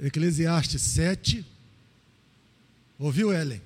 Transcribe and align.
Eclesiastes 0.00 0.80
7. 0.80 1.44
Ouviu, 2.98 3.32
Ellen? 3.32 3.60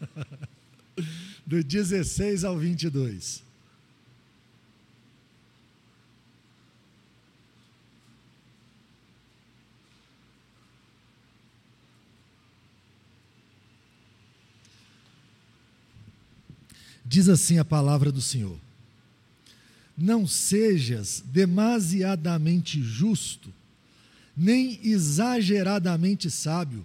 Do 1.46 1.62
16 1.62 2.44
ao 2.44 2.58
22. 2.58 3.42
Diz 17.04 17.28
assim 17.28 17.58
a 17.58 17.64
palavra 17.64 18.10
do 18.10 18.22
Senhor: 18.22 18.58
Não 19.96 20.26
sejas 20.26 21.22
demasiadamente 21.26 22.82
justo, 22.82 23.52
nem 24.36 24.80
exageradamente 24.82 26.30
sábio, 26.30 26.84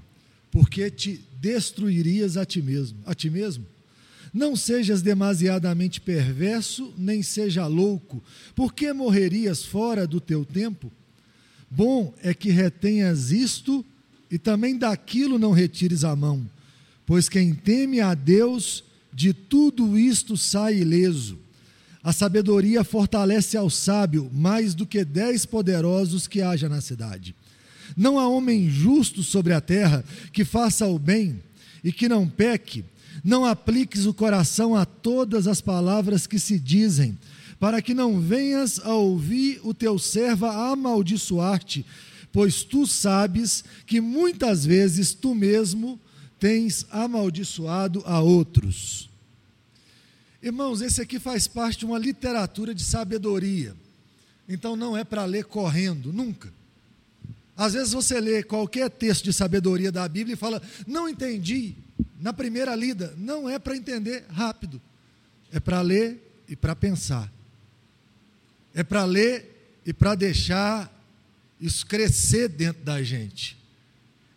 porque 0.52 0.90
te 0.90 1.22
destruirias 1.40 2.38
a 2.38 2.46
ti 2.46 2.62
mesmo. 2.62 2.98
A 3.06 3.14
ti 3.14 3.30
mesmo. 3.30 3.66
Não 4.34 4.56
sejas 4.56 5.02
demasiadamente 5.02 6.02
perverso, 6.02 6.94
nem 6.98 7.24
seja 7.24 7.66
louco, 7.66 8.22
porque 8.56 8.92
morrerias 8.94 9.64
fora 9.64 10.06
do 10.06 10.20
teu 10.20 10.46
tempo. 10.46 10.92
Bom 11.70 12.14
é 12.22 12.34
que 12.34 12.50
retenhas 12.50 13.32
isto 13.32 13.86
e 14.30 14.38
também 14.38 14.78
daquilo 14.78 15.40
não 15.40 15.52
retires 15.52 16.04
a 16.04 16.16
mão, 16.16 16.48
pois 17.06 17.30
quem 17.30 17.54
teme 17.54 18.00
a 18.00 18.14
Deus 18.14 18.84
de 19.14 19.34
tudo 19.34 19.98
isto 19.98 20.38
sai 20.38 20.80
ileso. 20.80 21.40
A 22.08 22.14
sabedoria 22.14 22.86
fortalece 22.86 23.58
ao 23.58 23.70
sábio 23.70 24.32
mais 24.34 24.74
do 24.74 24.86
que 24.86 25.04
dez 25.04 25.46
poderosos 25.46 26.26
que 26.26 26.42
haja 26.42 26.70
na 26.70 26.80
cidade. 26.80 27.36
Não 27.98 28.18
há 28.18 28.26
homem 28.30 28.70
justo 28.70 29.22
sobre 29.22 29.52
a 29.52 29.60
terra 29.60 30.06
que 30.32 30.46
faça 30.46 30.88
o 30.88 30.98
bem 30.98 31.44
e 31.84 31.92
que 31.92 32.08
não 32.08 32.26
peque. 32.26 32.86
Não 33.26 33.44
apliques 33.44 34.06
o 34.06 34.14
coração 34.14 34.74
a 34.74 34.86
todas 34.86 35.48
as 35.48 35.60
palavras 35.60 36.26
que 36.26 36.40
se 36.40 36.58
dizem, 36.58 37.18
para 37.60 37.82
que 37.82 37.94
não 37.94 38.22
venhas 38.22 38.80
a 38.80 38.94
ouvir 38.94 39.60
o 39.62 39.74
teu 39.74 40.00
servo 40.00 40.46
amaldiçoar-te, 40.46 41.86
pois 42.32 42.64
tu 42.64 42.88
sabes 42.88 43.66
que 43.86 44.00
muitas 44.00 44.66
vezes 44.66 45.14
tu 45.14 45.36
mesmo 45.36 46.00
tens 46.40 46.86
amaldiçoado 46.90 48.02
a 48.06 48.22
outros. 48.22 49.10
Irmãos, 50.42 50.82
esse 50.82 51.02
aqui 51.02 51.20
faz 51.20 51.48
parte 51.48 51.80
de 51.80 51.86
uma 51.86 51.98
literatura 51.98 52.74
de 52.74 52.84
sabedoria. 52.84 53.76
Então 54.48 54.76
não 54.76 54.96
é 54.96 55.04
para 55.04 55.26
ler 55.26 55.46
correndo, 55.46 56.14
nunca. 56.14 56.54
Às 57.56 57.74
vezes 57.74 57.92
você 57.92 58.20
lê 58.22 58.44
qualquer 58.44 58.90
texto 58.90 59.24
de 59.24 59.34
sabedoria 59.34 59.92
da 59.92 60.08
Bíblia 60.08 60.36
e 60.36 60.38
fala, 60.38 60.62
não 60.86 61.10
entendi, 61.10 61.76
na 62.20 62.32
primeira 62.32 62.76
lida. 62.76 63.14
Não 63.18 63.50
é 63.50 63.58
para 63.58 63.76
entender 63.76 64.26
rápido, 64.30 64.80
é 65.52 65.60
para 65.60 65.82
ler 65.82 66.44
e 66.48 66.56
para 66.56 66.76
pensar. 66.76 67.32
É 68.76 68.84
para 68.84 69.06
ler 69.06 69.80
e 69.86 69.92
para 69.92 70.14
deixar 70.14 70.94
isso 71.60 71.86
crescer 71.88 72.48
dentro 72.48 72.84
da 72.84 73.02
gente. 73.02 73.58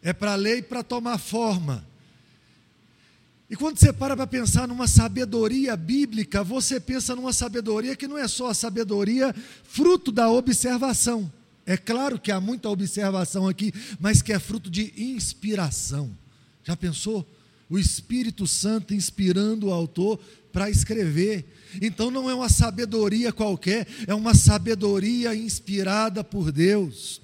É 0.03 0.15
para 0.15 0.35
ler 0.35 0.59
e 0.59 0.63
para 0.63 0.83
tomar 0.83 1.19
forma. 1.19 1.87
E 3.51 3.57
quando 3.57 3.79
você 3.79 3.93
para 3.93 4.17
para 4.17 4.29
pensar 4.29 4.69
numa 4.69 4.87
sabedoria 4.87 5.77
bíblica, 5.77 6.45
você 6.45 6.79
pensa 6.79 7.17
numa 7.17 7.33
sabedoria 7.33 7.97
que 7.97 8.07
não 8.07 8.17
é 8.17 8.29
só 8.29 8.49
a 8.49 8.55
sabedoria 8.55 9.35
fruto 9.65 10.13
da 10.13 10.31
observação. 10.31 11.31
É 11.67 11.77
claro 11.77 12.17
que 12.17 12.31
há 12.31 12.41
muita 12.41 12.69
observação 12.69 13.49
aqui, 13.49 13.73
mas 13.99 14.23
que 14.23 14.33
é 14.33 14.39
fruto 14.39 14.71
de 14.71 14.93
inspiração. 14.97 16.17
Já 16.63 16.77
pensou? 16.77 17.27
O 17.69 17.77
Espírito 17.77 18.47
Santo 18.47 18.95
inspirando 18.95 19.67
o 19.67 19.73
autor 19.73 20.21
para 20.53 20.71
escrever. 20.71 21.45
Então 21.83 22.09
não 22.09 22.31
é 22.31 22.35
uma 22.35 22.49
sabedoria 22.49 23.33
qualquer, 23.33 23.87
é 24.07 24.15
uma 24.15 24.35
sabedoria 24.35 25.35
inspirada 25.35 26.23
por 26.23 26.53
Deus. 26.53 27.21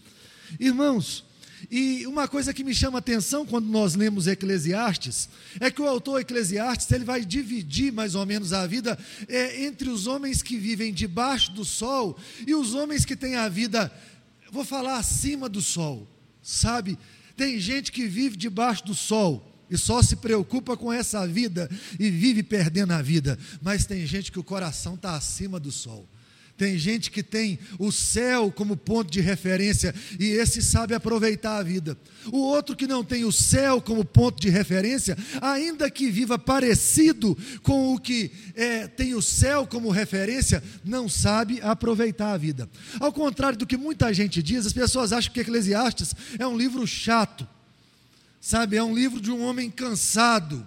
Irmãos, 0.59 1.25
e 1.71 2.07
uma 2.07 2.29
coisa 2.29 2.53
que 2.53 2.63
me 2.63 2.75
chama 2.75 2.99
atenção 2.99 3.45
quando 3.45 3.67
nós 3.67 3.95
lemos 3.95 4.27
Eclesiastes 4.27 5.29
é 5.59 5.71
que 5.71 5.81
o 5.81 5.89
autor 5.89 6.21
Eclesiastes 6.21 6.91
ele 6.93 7.05
vai 7.05 7.25
dividir 7.25 7.93
mais 7.93 8.15
ou 8.15 8.25
menos 8.27 8.53
a 8.53 8.67
vida 8.67 8.99
é, 9.27 9.65
entre 9.65 9.89
os 9.89 10.07
homens 10.07 10.43
que 10.43 10.57
vivem 10.57 10.93
debaixo 10.93 11.53
do 11.53 11.65
sol 11.65 12.19
e 12.47 12.55
os 12.55 12.75
homens 12.75 13.05
que 13.05 13.17
têm 13.17 13.37
a 13.37 13.49
vida, 13.49 13.93
vou 14.51 14.65
falar 14.65 14.99
acima 14.99 15.49
do 15.49 15.63
sol, 15.63 16.07
sabe? 16.43 16.99
Tem 17.37 17.59
gente 17.59 17.91
que 17.91 18.07
vive 18.07 18.37
debaixo 18.37 18.85
do 18.85 18.95
sol 18.95 19.53
e 19.69 19.77
só 19.77 20.03
se 20.03 20.17
preocupa 20.17 20.77
com 20.77 20.93
essa 20.93 21.27
vida 21.27 21.69
e 21.99 22.11
vive 22.11 22.43
perdendo 22.43 22.93
a 22.93 23.03
vida, 23.03 23.39
mas 23.61 23.87
tem 23.87 24.07
gente 24.07 24.31
que 24.31 24.39
o 24.39 24.45
coração 24.45 24.95
está 24.95 25.17
acima 25.17 25.59
do 25.59 25.73
sol. 25.73 26.09
Tem 26.57 26.79
gente 26.79 27.11
que 27.11 27.23
tem 27.23 27.59
o 27.79 27.93
céu 27.93 28.51
como 28.51 28.77
ponto 28.77 29.11
de 29.11 29.21
referência 29.21 29.95
e 30.19 30.31
esse 30.31 30.63
sabe 30.63 30.95
aproveitar 30.95 31.59
a 31.59 31.63
vida. 31.63 31.99
O 32.33 32.39
outro 32.39 32.75
que 32.75 32.87
não 32.87 33.05
tem 33.05 33.25
o 33.27 33.33
céu 33.33 33.81
como 33.81 34.05
ponto 34.05 34.41
de 34.41 34.49
referência, 34.49 35.19
ainda 35.43 35.91
que 35.91 36.11
viva 36.11 36.39
parecido 36.39 37.37
com 37.63 37.95
o 37.95 38.01
que 38.01 38.31
é, 38.55 38.87
tem 38.87 39.15
o 39.15 39.21
céu 39.21 39.67
como 39.67 39.91
referência, 39.91 40.63
não 40.83 41.11
sabe 41.11 41.61
aproveitar 41.61 42.33
a 42.33 42.39
vida. 42.39 42.69
Ao 42.99 43.13
contrário 43.13 43.59
do 43.59 43.67
que 43.67 43.77
muita 43.77 44.15
gente 44.15 44.43
diz, 44.43 44.65
as 44.65 44.73
pessoas 44.73 45.13
acham 45.13 45.33
que 45.33 45.41
Eclesiastes 45.41 46.15
é 46.39 46.47
um 46.47 46.57
livro 46.57 46.87
chato, 46.87 47.47
sabe? 48.41 48.77
É 48.77 48.83
um 48.83 48.95
livro 48.95 49.21
de 49.21 49.31
um 49.31 49.43
homem 49.43 49.71
cansado. 49.71 50.67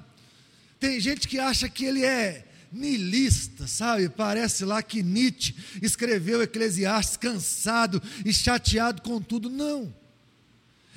Tem 0.79 0.99
gente 0.99 1.27
que 1.27 1.39
acha 1.39 1.67
que 1.67 1.83
ele 1.83 2.05
é 2.05 2.45
nilista, 2.71 3.67
sabe? 3.67 4.09
Parece 4.09 4.65
lá 4.65 4.81
que 4.81 5.03
Nietzsche 5.03 5.55
escreveu 5.81 6.41
Eclesiastes 6.41 7.17
cansado 7.17 8.01
e 8.25 8.33
chateado 8.33 9.01
com 9.01 9.21
tudo. 9.21 9.49
Não. 9.49 9.93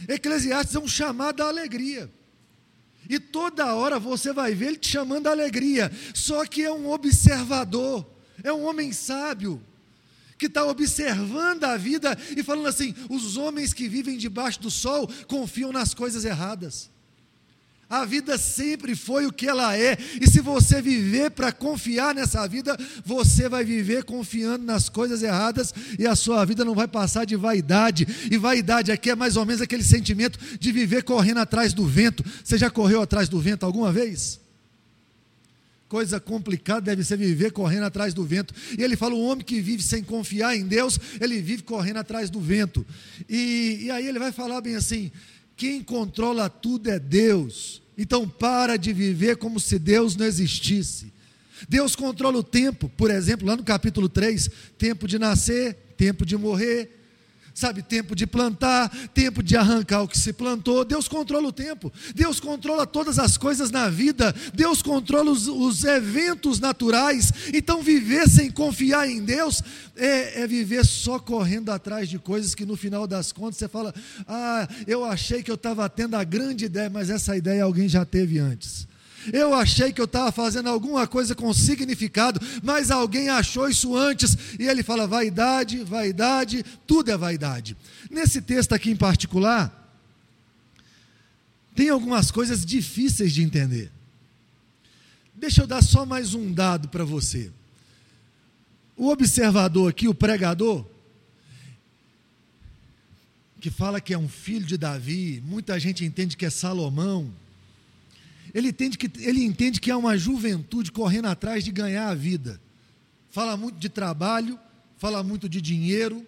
Eclesiastes 0.08 0.74
é 0.74 0.78
um 0.78 0.88
chamado 0.88 1.42
à 1.42 1.48
alegria. 1.48 2.10
E 3.08 3.18
toda 3.18 3.74
hora 3.74 3.98
você 3.98 4.32
vai 4.32 4.54
ver 4.54 4.68
ele 4.68 4.76
te 4.76 4.88
chamando 4.88 5.26
à 5.26 5.30
alegria. 5.30 5.90
Só 6.14 6.44
que 6.46 6.62
é 6.62 6.72
um 6.72 6.90
observador, 6.90 8.08
é 8.42 8.52
um 8.52 8.64
homem 8.64 8.92
sábio, 8.92 9.62
que 10.38 10.46
está 10.46 10.64
observando 10.64 11.64
a 11.64 11.76
vida 11.76 12.18
e 12.36 12.42
falando 12.42 12.66
assim: 12.66 12.94
os 13.08 13.36
homens 13.36 13.72
que 13.72 13.88
vivem 13.88 14.18
debaixo 14.18 14.60
do 14.60 14.70
sol 14.70 15.08
confiam 15.26 15.72
nas 15.72 15.94
coisas 15.94 16.24
erradas. 16.24 16.91
A 17.92 18.06
vida 18.06 18.38
sempre 18.38 18.96
foi 18.96 19.26
o 19.26 19.32
que 19.32 19.46
ela 19.46 19.76
é, 19.76 19.98
e 20.18 20.26
se 20.26 20.40
você 20.40 20.80
viver 20.80 21.30
para 21.30 21.52
confiar 21.52 22.14
nessa 22.14 22.48
vida, 22.48 22.74
você 23.04 23.50
vai 23.50 23.66
viver 23.66 24.02
confiando 24.02 24.64
nas 24.64 24.88
coisas 24.88 25.22
erradas 25.22 25.74
e 25.98 26.06
a 26.06 26.16
sua 26.16 26.42
vida 26.46 26.64
não 26.64 26.74
vai 26.74 26.88
passar 26.88 27.26
de 27.26 27.36
vaidade. 27.36 28.06
E 28.30 28.38
vaidade 28.38 28.90
aqui 28.90 29.10
é 29.10 29.14
mais 29.14 29.36
ou 29.36 29.44
menos 29.44 29.60
aquele 29.60 29.84
sentimento 29.84 30.38
de 30.58 30.72
viver 30.72 31.02
correndo 31.02 31.40
atrás 31.40 31.74
do 31.74 31.86
vento. 31.86 32.24
Você 32.42 32.56
já 32.56 32.70
correu 32.70 33.02
atrás 33.02 33.28
do 33.28 33.38
vento 33.38 33.66
alguma 33.66 33.92
vez? 33.92 34.40
Coisa 35.86 36.18
complicada 36.18 36.80
deve 36.80 37.04
ser 37.04 37.18
viver 37.18 37.52
correndo 37.52 37.84
atrás 37.84 38.14
do 38.14 38.24
vento. 38.24 38.54
E 38.78 38.82
ele 38.82 38.96
fala: 38.96 39.14
o 39.14 39.22
homem 39.22 39.44
que 39.44 39.60
vive 39.60 39.82
sem 39.82 40.02
confiar 40.02 40.56
em 40.56 40.64
Deus, 40.66 40.98
ele 41.20 41.42
vive 41.42 41.62
correndo 41.62 41.98
atrás 41.98 42.30
do 42.30 42.40
vento. 42.40 42.86
E, 43.28 43.80
e 43.82 43.90
aí 43.90 44.06
ele 44.06 44.18
vai 44.18 44.32
falar 44.32 44.62
bem 44.62 44.76
assim: 44.76 45.12
quem 45.54 45.82
controla 45.82 46.48
tudo 46.48 46.88
é 46.88 46.98
Deus. 46.98 47.81
Então 47.96 48.28
para 48.28 48.76
de 48.76 48.92
viver 48.92 49.36
como 49.36 49.60
se 49.60 49.78
Deus 49.78 50.16
não 50.16 50.26
existisse. 50.26 51.12
Deus 51.68 51.94
controla 51.94 52.38
o 52.38 52.42
tempo, 52.42 52.88
por 52.88 53.10
exemplo, 53.10 53.46
lá 53.46 53.56
no 53.56 53.62
capítulo 53.62 54.08
3, 54.08 54.50
tempo 54.78 55.06
de 55.06 55.18
nascer, 55.18 55.74
tempo 55.96 56.26
de 56.26 56.36
morrer, 56.36 57.01
sabe, 57.54 57.82
tempo 57.82 58.14
de 58.14 58.26
plantar, 58.26 58.88
tempo 59.08 59.42
de 59.42 59.56
arrancar 59.56 60.02
o 60.02 60.08
que 60.08 60.18
se 60.18 60.32
plantou. 60.32 60.84
Deus 60.84 61.08
controla 61.08 61.48
o 61.48 61.52
tempo, 61.52 61.92
Deus 62.14 62.40
controla 62.40 62.86
todas 62.86 63.18
as 63.18 63.36
coisas 63.36 63.70
na 63.70 63.88
vida, 63.88 64.34
Deus 64.54 64.82
controla 64.82 65.30
os, 65.30 65.46
os 65.48 65.84
eventos 65.84 66.60
naturais. 66.60 67.32
Então, 67.52 67.82
viver 67.82 68.28
sem 68.28 68.50
confiar 68.50 69.08
em 69.08 69.22
Deus 69.22 69.62
é, 69.96 70.42
é, 70.42 70.46
viver 70.46 70.84
só 70.84 71.18
correndo 71.18 71.70
atrás 71.70 72.08
de 72.08 72.18
coisas 72.18 72.54
que 72.54 72.64
no 72.64 72.76
final 72.76 73.06
das 73.06 73.32
contas 73.32 73.56
você 73.58 73.68
fala: 73.68 73.94
Ah, 74.26 74.68
eu 74.86 75.04
achei 75.04 75.42
que 75.42 75.50
eu 75.50 75.56
estava 75.56 75.88
tendo 75.88 76.16
a 76.16 76.24
grande 76.24 76.64
ideia, 76.64 76.88
mas 76.88 77.10
essa 77.10 77.36
ideia 77.36 77.64
alguém 77.64 77.88
já 77.88 78.04
teve 78.04 78.38
antes. 78.38 78.86
Eu 79.30 79.52
achei 79.54 79.92
que 79.92 80.00
eu 80.00 80.06
estava 80.06 80.32
fazendo 80.32 80.68
alguma 80.68 81.06
coisa 81.06 81.34
com 81.34 81.52
significado, 81.52 82.40
mas 82.62 82.90
alguém 82.90 83.28
achou 83.28 83.68
isso 83.68 83.94
antes. 83.94 84.36
E 84.58 84.66
ele 84.66 84.82
fala: 84.82 85.06
vaidade, 85.06 85.84
vaidade, 85.84 86.64
tudo 86.86 87.10
é 87.10 87.16
vaidade. 87.16 87.76
Nesse 88.10 88.40
texto 88.40 88.72
aqui 88.72 88.90
em 88.90 88.96
particular, 88.96 89.78
tem 91.74 91.88
algumas 91.88 92.30
coisas 92.30 92.64
difíceis 92.64 93.32
de 93.32 93.42
entender. 93.42 93.90
Deixa 95.34 95.62
eu 95.62 95.66
dar 95.66 95.82
só 95.82 96.06
mais 96.06 96.34
um 96.34 96.52
dado 96.52 96.88
para 96.88 97.04
você. 97.04 97.50
O 98.96 99.08
observador 99.08 99.90
aqui, 99.90 100.06
o 100.06 100.14
pregador, 100.14 100.86
que 103.60 103.70
fala 103.70 104.00
que 104.00 104.12
é 104.12 104.18
um 104.18 104.28
filho 104.28 104.66
de 104.66 104.76
Davi, 104.76 105.42
muita 105.46 105.78
gente 105.78 106.04
entende 106.04 106.36
que 106.36 106.44
é 106.44 106.50
Salomão. 106.50 107.32
Ele 108.54 108.68
entende 108.68 108.98
que, 108.98 109.10
ele 109.20 109.42
entende 109.44 109.80
que 109.80 109.90
é 109.90 109.96
uma 109.96 110.16
juventude 110.16 110.92
correndo 110.92 111.26
atrás 111.26 111.64
de 111.64 111.70
ganhar 111.70 112.08
a 112.08 112.14
vida. 112.14 112.60
Fala 113.30 113.56
muito 113.56 113.78
de 113.78 113.88
trabalho, 113.88 114.58
fala 114.98 115.22
muito 115.22 115.48
de 115.48 115.60
dinheiro, 115.60 116.26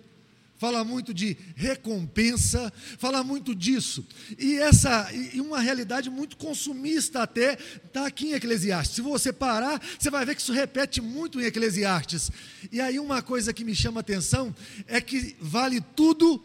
fala 0.57 0.83
muito 0.83 1.13
de 1.13 1.37
recompensa, 1.55 2.73
fala 2.99 3.23
muito 3.23 3.55
disso. 3.55 4.07
E 4.39 4.55
essa 4.55 5.13
e 5.13 5.39
uma 5.39 5.61
realidade 5.61 6.09
muito 6.09 6.39
consumista 6.39 7.23
até 7.23 7.59
está 7.85 8.07
aqui 8.07 8.29
em 8.29 8.33
Eclesiastes. 8.33 8.97
Se 8.97 9.03
você 9.03 9.31
parar, 9.31 9.79
você 9.99 10.11
vai 10.11 10.25
ver 10.25 10.35
que 10.35 10.41
isso 10.41 10.53
repete 10.53 11.03
muito 11.03 11.39
em 11.39 11.45
Eclesiastes. 11.45 12.31
E 12.73 12.81
aí 12.81 12.99
uma 12.99 13.21
coisa 13.21 13.53
que 13.53 13.65
me 13.65 13.75
chama 13.75 14.01
a 14.01 14.03
atenção 14.03 14.55
é 14.87 15.01
que 15.01 15.37
vale 15.39 15.83
tudo 15.95 16.43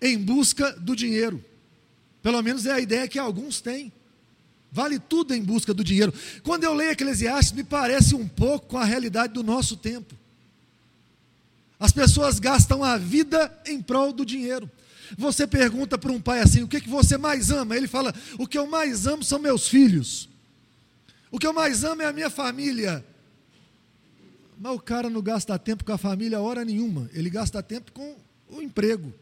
em 0.00 0.18
busca 0.18 0.72
do 0.72 0.96
dinheiro. 0.96 1.44
Pelo 2.20 2.42
menos 2.42 2.66
é 2.66 2.72
a 2.72 2.80
ideia 2.80 3.06
que 3.06 3.18
alguns 3.18 3.60
têm. 3.60 3.92
Vale 4.72 4.98
tudo 4.98 5.34
em 5.34 5.42
busca 5.42 5.74
do 5.74 5.84
dinheiro. 5.84 6.14
Quando 6.42 6.64
eu 6.64 6.72
leio 6.72 6.92
Eclesiastes, 6.92 7.52
me 7.52 7.62
parece 7.62 8.14
um 8.14 8.26
pouco 8.26 8.68
com 8.68 8.78
a 8.78 8.84
realidade 8.84 9.34
do 9.34 9.42
nosso 9.42 9.76
tempo. 9.76 10.14
As 11.78 11.92
pessoas 11.92 12.38
gastam 12.38 12.82
a 12.82 12.96
vida 12.96 13.52
em 13.66 13.82
prol 13.82 14.14
do 14.14 14.24
dinheiro. 14.24 14.70
Você 15.18 15.46
pergunta 15.46 15.98
para 15.98 16.10
um 16.10 16.20
pai 16.20 16.40
assim: 16.40 16.62
o 16.62 16.68
que, 16.68 16.80
que 16.80 16.88
você 16.88 17.18
mais 17.18 17.50
ama? 17.50 17.76
Ele 17.76 17.86
fala: 17.86 18.14
o 18.38 18.46
que 18.46 18.56
eu 18.56 18.66
mais 18.66 19.06
amo 19.06 19.22
são 19.22 19.38
meus 19.38 19.68
filhos. 19.68 20.26
O 21.30 21.38
que 21.38 21.46
eu 21.46 21.52
mais 21.52 21.84
amo 21.84 22.00
é 22.00 22.06
a 22.06 22.12
minha 22.12 22.30
família. 22.30 23.04
Mas 24.58 24.72
o 24.72 24.78
cara 24.78 25.10
não 25.10 25.20
gasta 25.20 25.58
tempo 25.58 25.84
com 25.84 25.92
a 25.92 25.98
família 25.98 26.40
hora 26.40 26.64
nenhuma. 26.64 27.10
Ele 27.12 27.28
gasta 27.28 27.62
tempo 27.62 27.92
com 27.92 28.16
o 28.48 28.62
emprego. 28.62 29.12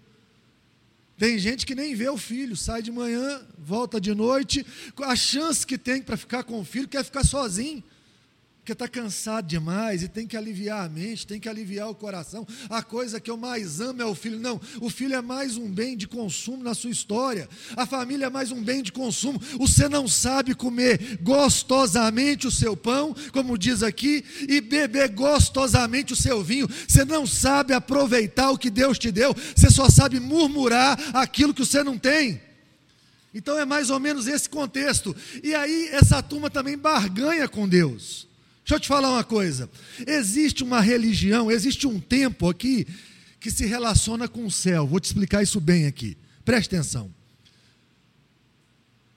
Tem 1.21 1.39
gente 1.39 1.67
que 1.67 1.75
nem 1.75 1.95
vê 1.95 2.09
o 2.09 2.17
filho, 2.17 2.57
sai 2.57 2.81
de 2.81 2.91
manhã, 2.91 3.43
volta 3.59 4.01
de 4.01 4.15
noite. 4.15 4.65
A 5.03 5.15
chance 5.15 5.67
que 5.67 5.77
tem 5.77 6.01
para 6.01 6.17
ficar 6.17 6.45
com 6.45 6.59
o 6.59 6.65
filho 6.65 6.89
quer 6.89 7.05
ficar 7.05 7.27
sozinho 7.27 7.85
porque 8.61 8.73
está 8.73 8.87
cansado 8.87 9.47
demais 9.47 10.03
e 10.03 10.09
tem 10.09 10.27
que 10.27 10.37
aliviar 10.37 10.85
a 10.85 10.89
mente, 10.89 11.27
tem 11.27 11.41
que 11.41 11.49
aliviar 11.49 11.89
o 11.89 11.95
coração. 11.95 12.47
A 12.69 12.83
coisa 12.83 13.19
que 13.19 13.31
eu 13.31 13.37
mais 13.37 13.81
amo 13.81 14.03
é 14.03 14.05
o 14.05 14.15
filho. 14.15 14.39
Não, 14.39 14.61
o 14.83 14.91
filho 14.91 15.15
é 15.15 15.23
mais 15.23 15.57
um 15.57 15.67
bem 15.67 15.97
de 15.97 16.07
consumo 16.07 16.63
na 16.63 16.75
sua 16.75 16.91
história. 16.91 17.49
A 17.75 17.87
família 17.87 18.27
é 18.27 18.31
mais 18.31 18.53
um 18.53 18.63
bem 18.63 18.83
de 18.83 18.93
consumo. 18.93 19.41
Você 19.59 19.89
não 19.89 20.07
sabe 20.07 20.55
comer 20.55 21.19
gostosamente 21.23 22.47
o 22.47 22.51
seu 22.51 22.77
pão, 22.77 23.17
como 23.33 23.57
diz 23.57 23.83
aqui, 23.83 24.23
e 24.47 24.61
beber 24.61 25.09
gostosamente 25.09 26.13
o 26.13 26.17
seu 26.17 26.45
vinho. 26.45 26.69
Você 26.87 27.03
não 27.03 27.27
sabe 27.27 27.73
aproveitar 27.73 28.51
o 28.51 28.59
que 28.59 28.69
Deus 28.69 28.99
te 28.99 29.11
deu. 29.11 29.35
Você 29.57 29.71
só 29.71 29.89
sabe 29.89 30.21
murmurar 30.21 30.99
aquilo 31.17 31.55
que 31.55 31.65
você 31.65 31.83
não 31.83 31.97
tem. 31.97 32.43
Então 33.35 33.59
é 33.59 33.65
mais 33.65 33.89
ou 33.89 33.99
menos 33.99 34.27
esse 34.27 34.51
contexto. 34.51 35.17
E 35.43 35.55
aí 35.55 35.89
essa 35.93 36.23
turma 36.23 36.51
também 36.51 36.77
barganha 36.77 37.49
com 37.49 37.67
Deus. 37.67 38.29
Deixa 38.71 38.77
eu 38.77 38.83
te 38.83 38.87
falar 38.87 39.11
uma 39.11 39.25
coisa. 39.25 39.69
Existe 40.07 40.63
uma 40.63 40.81
religião, 40.81 41.51
existe 41.51 41.89
um 41.89 41.99
tempo 41.99 42.49
aqui 42.49 42.87
que 43.41 43.51
se 43.51 43.67
relaciona 43.67 44.29
com 44.29 44.47
o 44.47 44.51
céu. 44.51 44.87
Vou 44.87 45.01
te 45.01 45.07
explicar 45.07 45.43
isso 45.43 45.61
bem 45.61 45.87
aqui. 45.87 46.17
Preste 46.45 46.77
atenção. 46.77 47.13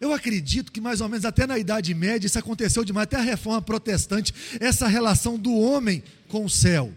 Eu 0.01 0.11
acredito 0.11 0.71
que 0.71 0.81
mais 0.81 1.01
ou 1.01 1.07
menos 1.07 1.23
até 1.23 1.45
na 1.45 1.59
Idade 1.59 1.93
Média 1.93 2.25
isso 2.25 2.39
aconteceu 2.39 2.83
demais, 2.83 3.03
até 3.03 3.17
a 3.17 3.21
reforma 3.21 3.61
protestante, 3.61 4.33
essa 4.59 4.87
relação 4.87 5.37
do 5.37 5.53
homem 5.53 6.03
com 6.27 6.45
o 6.45 6.49
céu, 6.49 6.91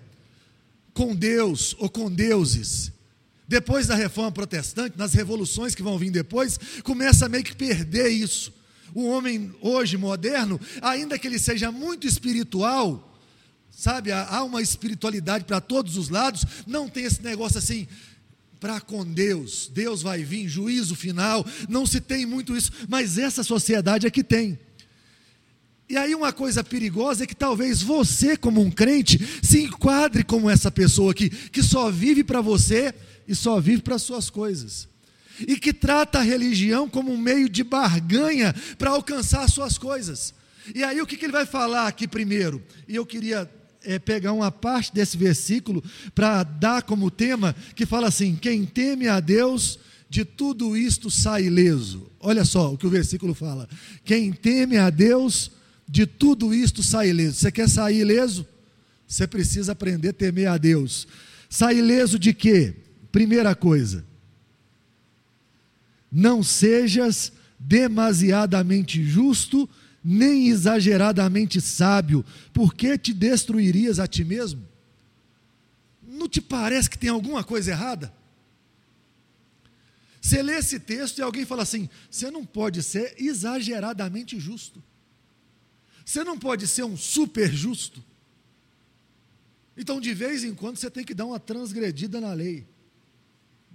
com 0.94 1.14
Deus 1.14 1.76
ou 1.78 1.90
com 1.90 2.10
deuses. 2.10 2.90
Depois 3.46 3.86
da 3.86 3.94
reforma 3.94 4.32
protestante, 4.32 4.96
nas 4.96 5.12
revoluções 5.12 5.74
que 5.74 5.82
vão 5.82 5.98
vir 5.98 6.10
depois, 6.10 6.58
começa 6.82 7.26
a 7.26 7.28
meio 7.28 7.44
que 7.44 7.54
perder 7.54 8.08
isso 8.08 8.55
o 8.94 9.06
homem 9.06 9.52
hoje 9.60 9.96
moderno, 9.96 10.60
ainda 10.80 11.18
que 11.18 11.26
ele 11.26 11.38
seja 11.38 11.70
muito 11.70 12.06
espiritual, 12.06 13.20
sabe, 13.70 14.10
há 14.12 14.42
uma 14.42 14.62
espiritualidade 14.62 15.44
para 15.44 15.60
todos 15.60 15.96
os 15.96 16.08
lados, 16.08 16.44
não 16.66 16.88
tem 16.88 17.04
esse 17.04 17.22
negócio 17.22 17.58
assim, 17.58 17.86
para 18.58 18.80
com 18.80 19.04
Deus, 19.04 19.70
Deus 19.72 20.02
vai 20.02 20.22
vir, 20.24 20.48
juízo 20.48 20.94
final, 20.94 21.44
não 21.68 21.84
se 21.84 22.00
tem 22.00 22.24
muito 22.24 22.56
isso, 22.56 22.72
mas 22.88 23.18
essa 23.18 23.42
sociedade 23.42 24.06
é 24.06 24.10
que 24.10 24.24
tem. 24.24 24.58
E 25.88 25.96
aí 25.96 26.14
uma 26.14 26.32
coisa 26.32 26.64
perigosa 26.64 27.24
é 27.24 27.26
que 27.26 27.36
talvez 27.36 27.80
você, 27.80 28.36
como 28.36 28.60
um 28.60 28.70
crente, 28.70 29.20
se 29.42 29.62
enquadre 29.62 30.24
como 30.24 30.50
essa 30.50 30.70
pessoa 30.70 31.12
aqui, 31.12 31.30
que 31.30 31.62
só 31.62 31.90
vive 31.90 32.24
para 32.24 32.40
você 32.40 32.92
e 33.28 33.34
só 33.34 33.60
vive 33.60 33.82
para 33.82 33.94
as 33.96 34.02
suas 34.02 34.28
coisas 34.30 34.88
e 35.40 35.56
que 35.56 35.72
trata 35.72 36.18
a 36.18 36.22
religião 36.22 36.88
como 36.88 37.12
um 37.12 37.18
meio 37.18 37.48
de 37.48 37.64
barganha 37.64 38.54
para 38.78 38.90
alcançar 38.90 39.48
suas 39.48 39.78
coisas. 39.78 40.34
E 40.74 40.82
aí 40.82 41.00
o 41.00 41.06
que, 41.06 41.16
que 41.16 41.26
ele 41.26 41.32
vai 41.32 41.46
falar 41.46 41.86
aqui 41.86 42.08
primeiro? 42.08 42.62
E 42.88 42.96
eu 42.96 43.06
queria 43.06 43.50
é, 43.84 43.98
pegar 43.98 44.32
uma 44.32 44.50
parte 44.50 44.92
desse 44.92 45.16
versículo 45.16 45.82
para 46.14 46.42
dar 46.42 46.82
como 46.82 47.10
tema, 47.10 47.54
que 47.74 47.86
fala 47.86 48.08
assim: 48.08 48.34
quem 48.34 48.64
teme 48.64 49.08
a 49.08 49.20
Deus, 49.20 49.78
de 50.08 50.24
tudo 50.24 50.76
isto 50.76 51.10
sai 51.10 51.44
ileso. 51.44 52.10
Olha 52.20 52.44
só 52.44 52.72
o 52.72 52.78
que 52.78 52.86
o 52.86 52.90
versículo 52.90 53.34
fala: 53.34 53.68
quem 54.04 54.32
teme 54.32 54.76
a 54.76 54.90
Deus, 54.90 55.52
de 55.88 56.06
tudo 56.06 56.52
isto 56.52 56.82
sai 56.82 57.10
ileso. 57.10 57.36
Você 57.36 57.52
quer 57.52 57.68
sair 57.68 58.00
ileso? 58.00 58.46
Você 59.06 59.26
precisa 59.26 59.72
aprender 59.72 60.08
a 60.08 60.12
temer 60.12 60.48
a 60.48 60.58
Deus. 60.58 61.06
Sai 61.48 61.78
ileso 61.78 62.18
de 62.18 62.34
quê? 62.34 62.74
Primeira 63.12 63.54
coisa, 63.54 64.04
não 66.10 66.42
sejas 66.42 67.32
demasiadamente 67.58 69.04
justo, 69.04 69.68
nem 70.02 70.48
exageradamente 70.48 71.60
sábio, 71.60 72.24
porque 72.52 72.96
te 72.96 73.12
destruirias 73.12 73.98
a 73.98 74.06
ti 74.06 74.24
mesmo? 74.24 74.66
Não 76.02 76.28
te 76.28 76.40
parece 76.40 76.88
que 76.88 76.98
tem 76.98 77.10
alguma 77.10 77.42
coisa 77.42 77.72
errada? 77.72 78.14
Você 80.20 80.42
lê 80.42 80.54
esse 80.54 80.80
texto 80.80 81.18
e 81.18 81.22
alguém 81.22 81.44
fala 81.44 81.62
assim: 81.62 81.88
você 82.10 82.30
não 82.30 82.44
pode 82.44 82.82
ser 82.82 83.14
exageradamente 83.18 84.38
justo, 84.40 84.82
você 86.04 86.24
não 86.24 86.38
pode 86.38 86.66
ser 86.66 86.84
um 86.84 86.96
super 86.96 87.52
justo. 87.52 88.02
Então, 89.76 90.00
de 90.00 90.14
vez 90.14 90.42
em 90.42 90.54
quando, 90.54 90.78
você 90.78 90.90
tem 90.90 91.04
que 91.04 91.14
dar 91.14 91.26
uma 91.26 91.38
transgredida 91.38 92.20
na 92.20 92.32
lei. 92.32 92.66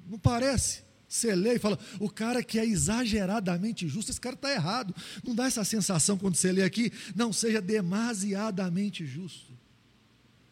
Não 0.10 0.18
parece? 0.18 0.82
Você 1.12 1.36
lê 1.36 1.56
e 1.56 1.60
fala, 1.60 1.78
o 2.00 2.10
cara 2.10 2.42
que 2.42 2.58
é 2.58 2.66
exageradamente 2.66 3.86
justo, 3.86 4.12
esse 4.12 4.22
cara 4.22 4.34
está 4.34 4.50
errado. 4.50 4.96
Não 5.26 5.36
dá 5.36 5.46
essa 5.46 5.62
sensação 5.66 6.18
quando 6.18 6.36
você 6.36 6.54
lê 6.54 6.64
aqui, 6.64 6.90
não 7.14 7.34
seja 7.34 7.62
demasiadamente 7.62 9.06
justo. 9.06 9.52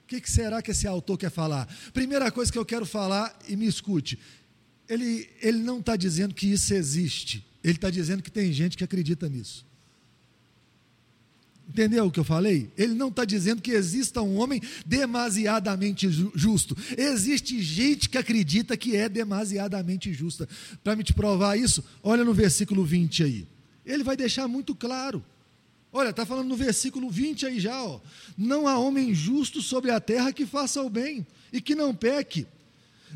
O 0.03 0.07
que, 0.07 0.19
que 0.19 0.29
será 0.29 0.61
que 0.61 0.71
esse 0.71 0.85
autor 0.85 1.17
quer 1.17 1.31
falar? 1.31 1.65
Primeira 1.93 2.29
coisa 2.29 2.51
que 2.51 2.57
eu 2.57 2.65
quero 2.65 2.85
falar, 2.85 3.39
e 3.47 3.55
me 3.55 3.67
escute, 3.67 4.19
ele, 4.89 5.29
ele 5.41 5.59
não 5.59 5.79
está 5.79 5.95
dizendo 5.95 6.35
que 6.35 6.51
isso 6.51 6.73
existe, 6.73 7.47
ele 7.63 7.75
está 7.75 7.89
dizendo 7.89 8.21
que 8.21 8.29
tem 8.29 8.51
gente 8.51 8.75
que 8.75 8.83
acredita 8.83 9.29
nisso. 9.29 9.65
Entendeu 11.79 12.07
o 12.07 12.11
que 12.11 12.19
eu 12.19 12.25
falei? 12.25 12.69
Ele 12.77 12.93
não 12.93 13.07
está 13.07 13.23
dizendo 13.23 13.61
que 13.61 13.71
exista 13.71 14.21
um 14.21 14.37
homem 14.37 14.61
demasiadamente 14.85 16.09
justo. 16.35 16.75
Existe 16.97 17.61
gente 17.61 18.09
que 18.09 18.17
acredita 18.17 18.75
que 18.75 18.97
é 18.97 19.07
demasiadamente 19.07 20.11
justa. 20.11 20.45
Para 20.83 20.97
me 20.97 21.05
te 21.05 21.13
provar 21.13 21.57
isso, 21.57 21.81
olha 22.03 22.25
no 22.25 22.33
versículo 22.33 22.83
20 22.83 23.23
aí. 23.23 23.47
Ele 23.85 24.03
vai 24.03 24.17
deixar 24.17 24.45
muito 24.45 24.75
claro. 24.75 25.23
Olha, 25.89 26.09
está 26.09 26.25
falando 26.25 26.49
no 26.49 26.57
versículo 26.57 27.09
20 27.09 27.45
aí 27.45 27.61
já, 27.61 27.81
ó. 27.81 28.01
Não 28.37 28.67
há 28.67 28.77
homem 28.77 29.13
justo 29.13 29.61
sobre 29.61 29.89
a 29.89 30.01
terra 30.01 30.33
que 30.33 30.45
faça 30.45 30.81
o 30.81 30.89
bem 30.89 31.25
e 31.53 31.61
que 31.61 31.75
não 31.75 31.95
peque. 31.95 32.45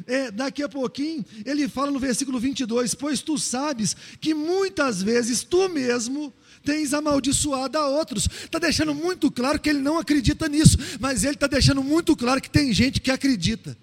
É, 0.07 0.31
daqui 0.31 0.63
a 0.63 0.69
pouquinho, 0.69 1.23
ele 1.45 1.67
fala 1.67 1.91
no 1.91 1.99
versículo 1.99 2.39
22: 2.39 2.95
Pois 2.95 3.21
tu 3.21 3.37
sabes 3.37 3.93
que 4.21 4.33
muitas 4.33 5.03
vezes 5.03 5.43
tu 5.43 5.67
mesmo 5.67 6.33
tens 6.63 6.93
amaldiçoado 6.93 7.77
a 7.77 7.87
outros. 7.87 8.27
Está 8.45 8.59
deixando 8.59 8.93
muito 8.93 9.29
claro 9.31 9.59
que 9.59 9.69
ele 9.69 9.79
não 9.79 9.97
acredita 9.97 10.47
nisso, 10.47 10.77
mas 10.99 11.23
ele 11.23 11.35
está 11.35 11.47
deixando 11.47 11.83
muito 11.83 12.15
claro 12.15 12.41
que 12.41 12.49
tem 12.49 12.73
gente 12.73 13.01
que 13.01 13.11
acredita. 13.11 13.77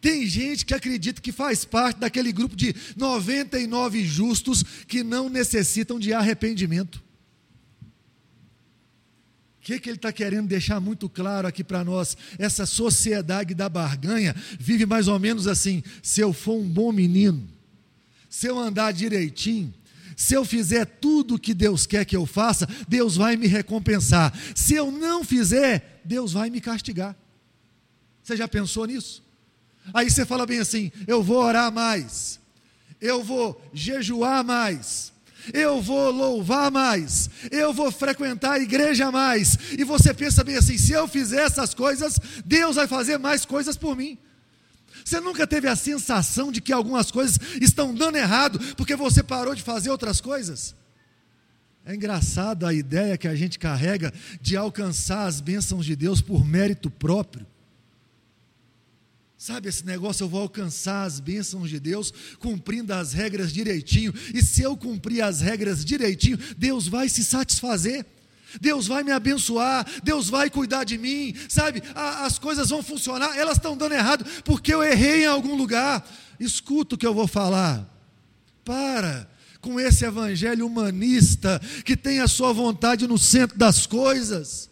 Tem 0.00 0.26
gente 0.26 0.66
que 0.66 0.74
acredita 0.74 1.18
que 1.18 1.32
faz 1.32 1.64
parte 1.64 1.98
daquele 1.98 2.30
grupo 2.30 2.54
de 2.54 2.74
99 2.94 4.04
justos 4.04 4.62
que 4.86 5.02
não 5.02 5.30
necessitam 5.30 5.98
de 5.98 6.12
arrependimento. 6.12 7.02
O 9.58 9.64
que, 9.64 9.80
que 9.80 9.88
ele 9.88 9.96
está 9.96 10.12
querendo 10.12 10.46
deixar 10.46 10.78
muito 10.78 11.08
claro 11.08 11.48
aqui 11.48 11.64
para 11.64 11.82
nós? 11.82 12.18
Essa 12.38 12.66
sociedade 12.66 13.54
da 13.54 13.66
barganha 13.66 14.36
vive 14.60 14.84
mais 14.84 15.08
ou 15.08 15.18
menos 15.18 15.46
assim: 15.46 15.82
se 16.02 16.20
eu 16.20 16.34
for 16.34 16.60
um 16.60 16.68
bom 16.68 16.92
menino, 16.92 17.48
se 18.28 18.46
eu 18.46 18.58
andar 18.58 18.92
direitinho, 18.92 19.72
se 20.16 20.34
eu 20.34 20.44
fizer 20.44 20.84
tudo 20.84 21.34
o 21.34 21.38
que 21.38 21.54
Deus 21.54 21.86
quer 21.86 22.04
que 22.04 22.16
eu 22.16 22.26
faça, 22.26 22.68
Deus 22.88 23.16
vai 23.16 23.36
me 23.36 23.46
recompensar. 23.46 24.32
Se 24.54 24.74
eu 24.74 24.90
não 24.90 25.24
fizer, 25.24 26.00
Deus 26.04 26.32
vai 26.32 26.50
me 26.50 26.60
castigar. 26.60 27.16
Você 28.22 28.36
já 28.36 28.48
pensou 28.48 28.86
nisso? 28.86 29.22
Aí 29.92 30.10
você 30.10 30.24
fala 30.24 30.46
bem 30.46 30.60
assim: 30.60 30.90
eu 31.06 31.22
vou 31.22 31.38
orar 31.38 31.72
mais, 31.72 32.40
eu 33.00 33.22
vou 33.22 33.60
jejuar 33.72 34.42
mais, 34.42 35.12
eu 35.52 35.82
vou 35.82 36.10
louvar 36.10 36.70
mais, 36.70 37.28
eu 37.50 37.72
vou 37.72 37.90
frequentar 37.92 38.52
a 38.52 38.60
igreja 38.60 39.10
mais. 39.10 39.58
E 39.78 39.84
você 39.84 40.14
pensa 40.14 40.42
bem 40.42 40.56
assim: 40.56 40.78
se 40.78 40.92
eu 40.92 41.06
fizer 41.06 41.42
essas 41.42 41.74
coisas, 41.74 42.18
Deus 42.44 42.76
vai 42.76 42.86
fazer 42.86 43.18
mais 43.18 43.44
coisas 43.44 43.76
por 43.76 43.96
mim. 43.96 44.18
Você 45.04 45.20
nunca 45.20 45.46
teve 45.46 45.68
a 45.68 45.76
sensação 45.76 46.50
de 46.50 46.62
que 46.62 46.72
algumas 46.72 47.10
coisas 47.10 47.38
estão 47.60 47.94
dando 47.94 48.16
errado 48.16 48.58
porque 48.74 48.96
você 48.96 49.22
parou 49.22 49.54
de 49.54 49.62
fazer 49.62 49.90
outras 49.90 50.20
coisas? 50.20 50.74
É 51.84 51.94
engraçado 51.94 52.64
a 52.64 52.72
ideia 52.72 53.18
que 53.18 53.28
a 53.28 53.34
gente 53.34 53.58
carrega 53.58 54.12
de 54.40 54.56
alcançar 54.56 55.26
as 55.26 55.42
bênçãos 55.42 55.84
de 55.84 55.94
Deus 55.94 56.22
por 56.22 56.42
mérito 56.42 56.90
próprio. 56.90 57.46
Sabe 59.36 59.68
esse 59.68 59.84
negócio? 59.84 60.24
Eu 60.24 60.28
vou 60.30 60.40
alcançar 60.40 61.04
as 61.04 61.20
bênçãos 61.20 61.68
de 61.68 61.78
Deus 61.78 62.10
cumprindo 62.38 62.94
as 62.94 63.12
regras 63.12 63.52
direitinho. 63.52 64.14
E 64.32 64.40
se 64.40 64.62
eu 64.62 64.74
cumprir 64.74 65.20
as 65.20 65.42
regras 65.42 65.84
direitinho, 65.84 66.38
Deus 66.56 66.88
vai 66.88 67.10
se 67.10 67.22
satisfazer. 67.22 68.06
Deus 68.60 68.86
vai 68.86 69.02
me 69.02 69.12
abençoar, 69.12 69.86
Deus 70.02 70.28
vai 70.28 70.50
cuidar 70.50 70.84
de 70.84 70.98
mim, 70.98 71.34
sabe? 71.48 71.82
as 71.94 72.38
coisas 72.38 72.70
vão 72.70 72.82
funcionar, 72.82 73.36
elas 73.36 73.56
estão 73.56 73.76
dando 73.76 73.94
errado 73.94 74.24
porque 74.44 74.72
eu 74.72 74.82
errei 74.82 75.24
em 75.24 75.26
algum 75.26 75.54
lugar. 75.54 76.06
Escuta 76.38 76.94
o 76.94 76.98
que 76.98 77.06
eu 77.06 77.14
vou 77.14 77.26
falar. 77.26 77.88
Para 78.64 79.28
com 79.60 79.80
esse 79.80 80.04
evangelho 80.04 80.66
humanista 80.66 81.60
que 81.84 81.96
tem 81.96 82.20
a 82.20 82.28
sua 82.28 82.52
vontade 82.52 83.06
no 83.06 83.16
centro 83.16 83.56
das 83.56 83.86
coisas. 83.86 84.70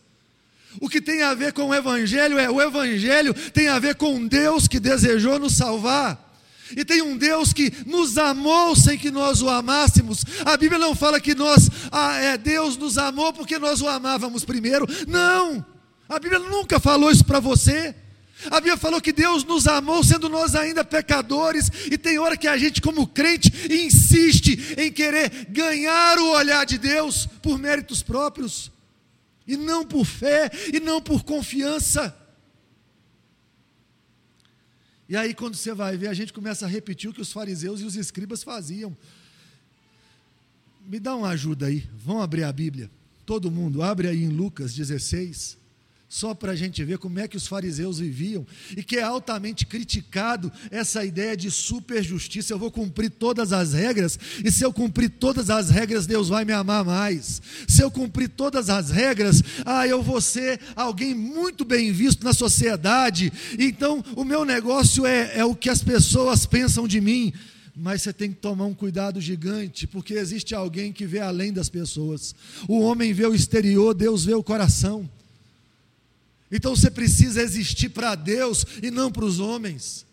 O 0.81 0.89
que 0.89 1.01
tem 1.01 1.23
a 1.23 1.35
ver 1.35 1.53
com 1.53 1.69
o 1.69 1.75
Evangelho 1.75 2.39
é 2.39 2.51
o 2.51 2.61
Evangelho 2.61 3.35
tem 3.53 3.69
a 3.69 3.79
ver 3.79 3.95
com 3.95 4.27
Deus 4.27 4.67
que 4.67 4.81
desejou 4.81 5.39
nos 5.39 5.55
salvar. 5.55 6.32
E 6.77 6.85
tem 6.85 7.03
um 7.03 7.17
Deus 7.17 7.53
que 7.53 7.73
nos 7.87 8.19
amou 8.19 8.75
sem 8.75 8.99
que 8.99 9.11
nós 9.11 9.43
o 9.43 9.49
amássemos. 9.49 10.25
A 10.45 10.57
Bíblia 10.57 10.79
não 10.79 10.95
fala 10.95 11.21
que 11.21 11.35
nós, 11.35 11.69
ah, 11.91 12.17
é, 12.17 12.37
Deus 12.37 12.77
nos 12.77 12.99
amou 12.99 13.33
porque 13.33 13.59
nós 13.59 13.81
o 13.81 13.89
amávamos 13.89 14.45
primeiro. 14.45 14.87
Não! 15.07 15.65
A 16.09 16.19
Bíblia 16.19 16.41
nunca 16.41 16.79
falou 16.79 17.11
isso 17.11 17.25
para 17.25 17.41
você. 17.41 17.95
A 18.51 18.57
Bíblia 18.57 18.77
falou 18.77 19.01
que 19.01 19.13
Deus 19.13 19.45
nos 19.45 19.67
amou 19.67 20.03
sendo 20.03 20.29
nós 20.29 20.55
ainda 20.55 20.85
pecadores, 20.85 21.71
e 21.91 21.97
tem 21.97 22.19
hora 22.19 22.37
que 22.37 22.49
a 22.49 22.57
gente, 22.57 22.81
como 22.81 23.07
crente, 23.07 23.53
insiste 23.71 24.75
em 24.77 24.91
querer 24.91 25.47
ganhar 25.49 26.19
o 26.19 26.33
olhar 26.33 26.67
de 26.67 26.77
Deus 26.77 27.29
por 27.41 27.59
méritos 27.59 28.03
próprios 28.03 28.73
e 29.47 29.57
não 29.57 29.85
por 29.85 30.05
fé, 30.05 30.51
e 30.73 30.81
não 30.81 31.01
por 31.01 31.25
confiança. 31.25 32.17
E 35.13 35.17
aí, 35.17 35.35
quando 35.35 35.57
você 35.57 35.75
vai 35.75 35.95
ver, 35.95 36.09
a 36.09 36.15
gente 36.15 36.33
começa 36.33 36.65
a 36.65 36.69
repetir 36.69 37.11
o 37.11 37.13
que 37.13 37.21
os 37.21 37.31
fariseus 37.31 37.83
e 37.83 37.85
os 37.85 37.97
escribas 37.97 38.43
faziam. 38.43 38.97
Me 40.87 40.99
dá 40.99 41.15
uma 41.15 41.29
ajuda 41.29 41.67
aí, 41.67 41.87
vamos 42.03 42.23
abrir 42.23 42.45
a 42.45 42.51
Bíblia. 42.51 42.91
Todo 43.27 43.51
mundo, 43.51 43.83
abre 43.83 44.09
aí 44.09 44.25
em 44.25 44.31
Lucas 44.31 44.73
16 44.75 45.59
só 46.13 46.35
para 46.35 46.53
a 46.53 46.55
gente 46.55 46.85
ver 46.85 46.99
como 46.99 47.19
é 47.19 47.27
que 47.27 47.39
os 47.39 47.47
fariseus 47.47 47.99
viviam, 47.99 48.47
e 48.77 48.83
que 48.83 48.99
é 48.99 49.03
altamente 49.03 49.65
criticado 49.65 50.53
essa 50.71 51.03
ideia 51.03 51.35
de 51.35 51.51
super 51.51 52.05
justiça. 52.05 52.53
Eu 52.53 52.59
vou 52.59 52.71
cumprir 52.71 53.09
todas 53.09 53.51
as 53.51 53.73
regras, 53.73 54.19
e 54.45 54.53
se 54.53 54.63
eu 54.63 54.75
cumprir 54.75 55.09
todas 55.09 55.49
as 55.49 55.71
regras, 55.71 56.07
Deus 56.07 56.29
vai 56.29 56.45
me 56.45 56.53
amar 56.53 56.85
mais. 56.85 57.41
Se 57.67 57.83
eu 57.83 57.91
cumprir 57.91 58.29
todas 58.29 58.69
as 58.69 58.91
regras, 58.91 59.43
ah, 59.65 59.87
eu 59.87 60.03
vou 60.03 60.21
ser 60.21 60.61
alguém 60.77 61.15
muito 61.15 61.65
bem 61.65 61.91
visto 61.91 62.23
na 62.25 62.35
sociedade. 62.35 63.33
Então, 63.59 64.05
o 64.15 64.23
meu 64.23 64.45
negócio 64.45 65.07
é, 65.07 65.39
é 65.39 65.45
o 65.47 65.55
que 65.55 65.71
as 65.71 65.83
pessoas 65.83 66.45
pensam 66.45 66.87
de 66.87 67.01
mim. 67.01 67.33
Mas 67.75 68.03
você 68.03 68.13
tem 68.13 68.31
que 68.31 68.37
tomar 68.37 68.67
um 68.67 68.75
cuidado 68.75 69.19
gigante, 69.19 69.87
porque 69.87 70.13
existe 70.13 70.55
alguém 70.55 70.93
que 70.93 71.07
vê 71.07 71.21
além 71.21 71.55
das 71.55 71.71
pessoas. 71.71 72.35
O 72.69 72.81
homem 72.81 73.15
vê 73.15 73.25
o 73.25 73.35
exterior, 73.35 73.95
Deus 73.95 74.27
vê 74.27 74.35
o 74.35 74.43
coração. 74.43 75.09
Então 76.53 76.77
você 76.77 76.91
precisa 76.91 77.43
existir 77.43 77.89
para 77.89 78.15
Deus 78.15 78.67
e 78.83 78.91
não 78.91 79.11
para 79.11 79.25
os 79.25 79.41
homens. 79.41 80.05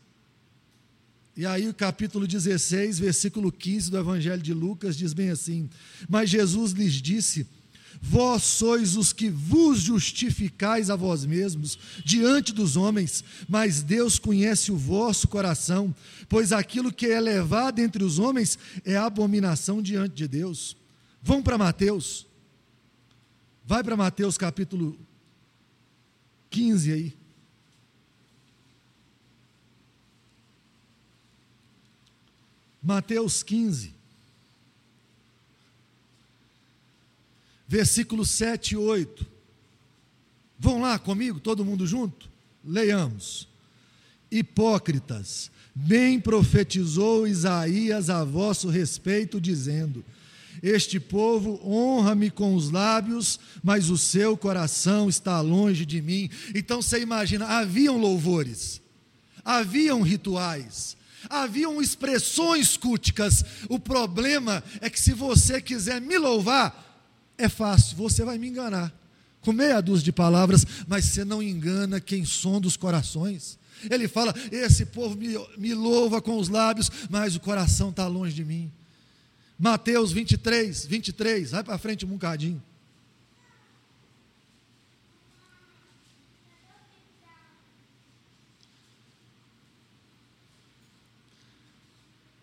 E 1.35 1.45
aí, 1.45 1.67
o 1.67 1.73
capítulo 1.73 2.25
16, 2.25 2.99
versículo 2.99 3.51
15 3.51 3.91
do 3.91 3.97
Evangelho 3.97 4.41
de 4.41 4.53
Lucas 4.53 4.97
diz 4.97 5.13
bem 5.13 5.29
assim: 5.29 5.69
Mas 6.07 6.29
Jesus 6.29 6.71
lhes 6.71 6.93
disse: 6.93 7.45
Vós 8.01 8.43
sois 8.43 8.95
os 8.95 9.11
que 9.11 9.29
vos 9.29 9.79
justificais 9.79 10.89
a 10.89 10.95
vós 10.95 11.25
mesmos 11.25 11.77
diante 12.05 12.53
dos 12.53 12.77
homens, 12.77 13.23
mas 13.47 13.83
Deus 13.83 14.17
conhece 14.17 14.71
o 14.71 14.77
vosso 14.77 15.27
coração, 15.27 15.93
pois 16.27 16.53
aquilo 16.53 16.91
que 16.91 17.07
é 17.07 17.19
levado 17.19 17.79
entre 17.79 18.03
os 18.03 18.17
homens 18.17 18.57
é 18.85 18.95
abominação 18.95 19.81
diante 19.81 20.15
de 20.15 20.27
Deus. 20.27 20.75
Vão 21.21 21.43
para 21.43 21.57
Mateus. 21.57 22.25
Vai 23.65 23.83
para 23.83 23.97
Mateus 23.97 24.37
capítulo 24.37 24.97
15 26.49 26.91
aí. 26.91 27.19
Mateus 32.81 33.43
15, 33.43 33.93
versículos 37.67 38.29
7 38.31 38.71
e 38.71 38.77
8. 38.77 39.27
Vão 40.57 40.81
lá 40.81 40.97
comigo, 40.97 41.39
todo 41.39 41.63
mundo 41.63 41.85
junto? 41.85 42.29
Leiamos. 42.63 43.47
Hipócritas, 44.31 45.51
bem 45.75 46.19
profetizou 46.19 47.27
Isaías 47.27 48.09
a 48.09 48.23
vosso 48.23 48.69
respeito, 48.69 49.41
dizendo: 49.41 50.03
este 50.61 50.99
povo 50.99 51.59
honra-me 51.63 52.29
com 52.29 52.55
os 52.55 52.71
lábios, 52.71 53.39
mas 53.63 53.89
o 53.89 53.97
seu 53.97 54.35
coração 54.37 55.09
está 55.09 55.39
longe 55.41 55.85
de 55.85 56.01
mim. 56.01 56.29
Então 56.53 56.81
você 56.81 56.99
imagina, 56.99 57.45
haviam 57.45 57.97
louvores, 57.97 58.81
haviam 59.43 60.01
rituais, 60.01 60.97
haviam 61.29 61.81
expressões 61.81 62.77
culticas. 62.77 63.43
O 63.67 63.79
problema 63.79 64.63
é 64.81 64.89
que 64.89 64.99
se 64.99 65.13
você 65.13 65.61
quiser 65.61 66.01
me 66.01 66.17
louvar, 66.17 66.87
é 67.37 67.47
fácil, 67.47 67.95
você 67.97 68.23
vai 68.23 68.37
me 68.37 68.47
enganar. 68.47 68.93
Com 69.41 69.53
meia 69.53 69.81
dúzia 69.81 70.05
de 70.05 70.11
palavras, 70.11 70.65
mas 70.87 71.05
você 71.05 71.23
não 71.23 71.41
engana 71.41 72.01
quem 72.01 72.25
sonda 72.25 72.67
os 72.67 72.75
corações. 72.75 73.57
Ele 73.89 74.07
fala: 74.07 74.33
Esse 74.51 74.85
povo 74.85 75.15
me, 75.15 75.37
me 75.57 75.73
louva 75.73 76.21
com 76.21 76.37
os 76.37 76.49
lábios, 76.49 76.91
mas 77.09 77.35
o 77.35 77.39
coração 77.39 77.89
está 77.89 78.05
longe 78.07 78.33
de 78.33 78.43
mim. 78.43 78.71
Mateus 79.59 80.13
23, 80.13 80.85
23, 80.85 81.51
vai 81.51 81.63
para 81.65 81.77
frente 81.77 82.05
um 82.05 82.09
bocadinho. 82.09 82.63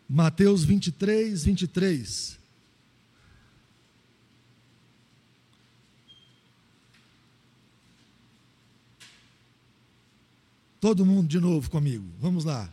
Mateus 0.07 0.63
23, 0.63 1.43
23. 1.43 2.39
Todo 10.79 11.07
mundo 11.07 11.27
de 11.27 11.41
novo 11.41 11.71
comigo, 11.71 12.05
vamos 12.21 12.45
lá. 12.45 12.71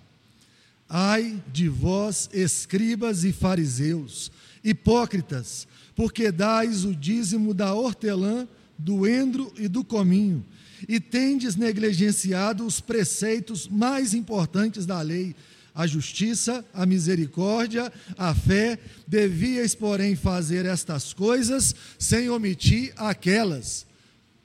Ai 0.95 1.41
de 1.51 1.67
vós, 1.67 2.29
escribas 2.31 3.23
e 3.23 3.33
fariseus, 3.33 4.31
hipócritas, 4.63 5.67
porque 5.95 6.31
dais 6.31 6.85
o 6.85 6.93
dízimo 6.93 7.51
da 7.51 7.73
hortelã, 7.73 8.47
do 8.77 9.07
endro 9.07 9.51
e 9.57 9.67
do 9.67 9.83
cominho, 9.83 10.45
e 10.87 10.99
tendes 10.99 11.55
negligenciado 11.55 12.63
os 12.63 12.79
preceitos 12.79 13.67
mais 13.67 14.13
importantes 14.13 14.85
da 14.85 15.01
lei, 15.01 15.35
a 15.73 15.87
justiça, 15.87 16.63
a 16.71 16.85
misericórdia, 16.85 17.91
a 18.15 18.35
fé, 18.35 18.77
devias, 19.07 19.73
porém, 19.73 20.15
fazer 20.15 20.63
estas 20.63 21.11
coisas 21.11 21.73
sem 21.97 22.29
omitir 22.29 22.93
aquelas. 22.97 23.87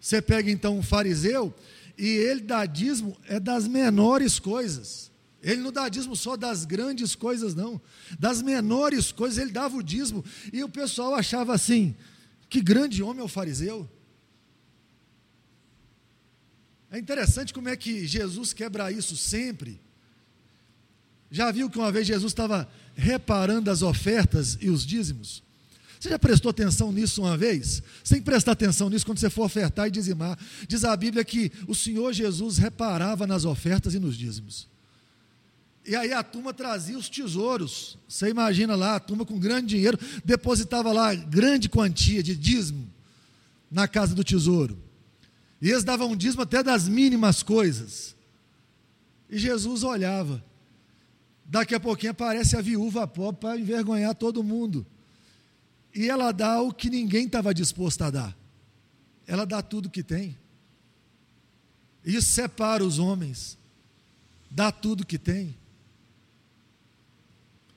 Você 0.00 0.22
pega 0.22 0.50
então 0.50 0.78
um 0.78 0.82
fariseu 0.82 1.54
e 1.98 2.06
ele 2.06 2.40
dá 2.40 2.64
dízimo 2.64 3.14
é 3.28 3.38
das 3.38 3.68
menores 3.68 4.38
coisas. 4.38 5.08
Ele 5.42 5.60
não 5.60 5.70
dá 5.70 5.88
dízimo 5.88 6.16
só 6.16 6.36
das 6.36 6.64
grandes 6.64 7.14
coisas, 7.14 7.54
não. 7.54 7.80
Das 8.18 8.42
menores 8.42 9.12
coisas 9.12 9.38
ele 9.38 9.52
dava 9.52 9.76
o 9.76 9.82
dízimo. 9.82 10.24
E 10.52 10.62
o 10.64 10.68
pessoal 10.68 11.14
achava 11.14 11.54
assim: 11.54 11.94
que 12.48 12.60
grande 12.60 13.02
homem 13.02 13.20
é 13.20 13.24
o 13.24 13.28
fariseu. 13.28 13.88
É 16.90 16.98
interessante 16.98 17.52
como 17.52 17.68
é 17.68 17.76
que 17.76 18.06
Jesus 18.06 18.52
quebra 18.52 18.90
isso 18.90 19.16
sempre. 19.16 19.80
Já 21.30 21.50
viu 21.50 21.68
que 21.68 21.78
uma 21.78 21.92
vez 21.92 22.06
Jesus 22.06 22.32
estava 22.32 22.68
reparando 22.96 23.70
as 23.70 23.82
ofertas 23.82 24.56
e 24.60 24.70
os 24.70 24.84
dízimos? 24.86 25.42
Você 26.00 26.08
já 26.08 26.18
prestou 26.18 26.50
atenção 26.50 26.90
nisso 26.90 27.22
uma 27.22 27.36
vez? 27.36 27.82
Você 28.02 28.14
tem 28.14 28.22
que 28.22 28.30
prestar 28.30 28.52
atenção 28.52 28.88
nisso 28.88 29.04
quando 29.04 29.18
você 29.18 29.28
for 29.28 29.44
ofertar 29.44 29.88
e 29.88 29.90
dizimar. 29.90 30.38
Diz 30.66 30.84
a 30.84 30.96
Bíblia 30.96 31.24
que 31.24 31.52
o 31.66 31.74
Senhor 31.74 32.12
Jesus 32.12 32.56
reparava 32.56 33.26
nas 33.26 33.44
ofertas 33.44 33.94
e 33.94 33.98
nos 33.98 34.16
dízimos. 34.16 34.68
E 35.86 35.96
aí 35.96 36.12
a 36.12 36.22
turma 36.22 36.52
trazia 36.52 36.98
os 36.98 37.08
tesouros. 37.08 37.98
Você 38.06 38.28
imagina 38.28 38.76
lá, 38.76 38.96
a 38.96 39.00
turma 39.00 39.24
com 39.24 39.38
grande 39.38 39.68
dinheiro, 39.68 39.98
depositava 40.24 40.92
lá 40.92 41.14
grande 41.14 41.68
quantia 41.68 42.22
de 42.22 42.36
dízimo 42.36 42.88
na 43.70 43.88
casa 43.88 44.14
do 44.14 44.22
tesouro. 44.22 44.78
E 45.60 45.70
eles 45.70 45.84
davam 45.84 46.16
dízimo 46.16 46.42
até 46.42 46.62
das 46.62 46.88
mínimas 46.88 47.42
coisas. 47.42 48.14
E 49.28 49.38
Jesus 49.38 49.82
olhava. 49.82 50.44
Daqui 51.44 51.74
a 51.74 51.80
pouquinho 51.80 52.12
aparece 52.12 52.56
a 52.56 52.60
viúva 52.60 53.06
pobre 53.06 53.40
para 53.40 53.58
envergonhar 53.58 54.14
todo 54.14 54.44
mundo. 54.44 54.86
E 55.94 56.08
ela 56.08 56.30
dá 56.32 56.60
o 56.60 56.72
que 56.72 56.90
ninguém 56.90 57.26
estava 57.26 57.54
disposto 57.54 58.02
a 58.02 58.10
dar. 58.10 58.36
Ela 59.26 59.44
dá 59.44 59.62
tudo 59.62 59.90
que 59.90 60.02
tem. 60.02 60.36
Isso 62.04 62.30
separa 62.30 62.84
os 62.84 62.98
homens. 62.98 63.58
Dá 64.50 64.70
tudo 64.70 65.06
que 65.06 65.18
tem. 65.18 65.56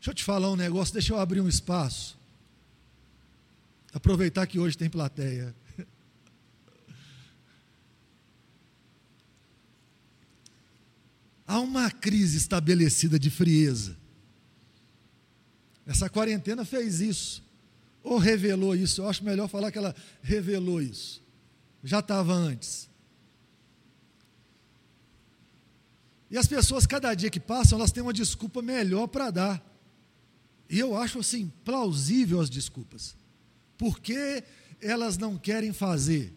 Deixa 0.01 0.09
eu 0.09 0.15
te 0.15 0.23
falar 0.23 0.49
um 0.49 0.55
negócio, 0.55 0.91
deixa 0.95 1.13
eu 1.13 1.19
abrir 1.19 1.41
um 1.41 1.47
espaço. 1.47 2.17
Aproveitar 3.93 4.47
que 4.47 4.57
hoje 4.57 4.75
tem 4.75 4.89
plateia. 4.89 5.55
Há 11.45 11.59
uma 11.59 11.91
crise 11.91 12.35
estabelecida 12.35 13.19
de 13.19 13.29
frieza. 13.29 13.95
Essa 15.85 16.09
quarentena 16.09 16.65
fez 16.65 16.99
isso, 16.99 17.43
ou 18.01 18.17
revelou 18.17 18.75
isso. 18.75 19.01
Eu 19.01 19.07
acho 19.07 19.23
melhor 19.23 19.47
falar 19.47 19.71
que 19.71 19.77
ela 19.77 19.95
revelou 20.23 20.81
isso. 20.81 21.21
Já 21.83 21.99
estava 21.99 22.33
antes. 22.33 22.89
E 26.31 26.39
as 26.39 26.47
pessoas, 26.47 26.87
cada 26.87 27.13
dia 27.13 27.29
que 27.29 27.39
passam, 27.39 27.77
elas 27.77 27.91
têm 27.91 28.01
uma 28.01 28.11
desculpa 28.11 28.63
melhor 28.63 29.05
para 29.05 29.29
dar. 29.29 29.70
E 30.71 30.79
eu 30.79 30.97
acho 30.97 31.19
assim 31.19 31.51
plausível 31.65 32.39
as 32.39 32.49
desculpas. 32.49 33.13
Por 33.77 33.99
que 33.99 34.41
elas 34.79 35.17
não 35.17 35.37
querem 35.37 35.73
fazer? 35.73 36.33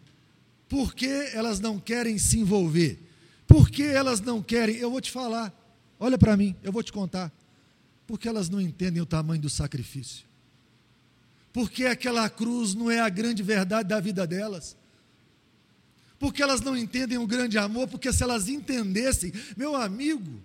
Por 0.67 0.93
que 0.93 1.07
elas 1.33 1.61
não 1.61 1.79
querem 1.79 2.17
se 2.17 2.37
envolver? 2.39 2.99
Por 3.47 3.69
que 3.69 3.83
elas 3.83 4.19
não 4.19 4.43
querem? 4.43 4.75
Eu 4.75 4.91
vou 4.91 4.99
te 4.99 5.09
falar. 5.09 5.53
Olha 5.97 6.17
para 6.17 6.35
mim, 6.35 6.53
eu 6.61 6.71
vou 6.73 6.83
te 6.83 6.91
contar. 6.91 7.31
Porque 8.05 8.27
elas 8.27 8.49
não 8.49 8.59
entendem 8.59 9.01
o 9.01 9.05
tamanho 9.05 9.41
do 9.41 9.49
sacrifício. 9.49 10.25
Porque 11.53 11.85
aquela 11.85 12.29
cruz 12.29 12.75
não 12.75 12.91
é 12.91 12.99
a 12.99 13.07
grande 13.07 13.41
verdade 13.41 13.87
da 13.87 14.01
vida 14.01 14.27
delas. 14.27 14.75
Porque 16.19 16.43
elas 16.43 16.59
não 16.59 16.75
entendem 16.75 17.17
o 17.17 17.25
grande 17.25 17.57
amor, 17.57 17.87
porque 17.87 18.11
se 18.11 18.21
elas 18.21 18.49
entendessem, 18.49 19.31
meu 19.55 19.77
amigo, 19.77 20.41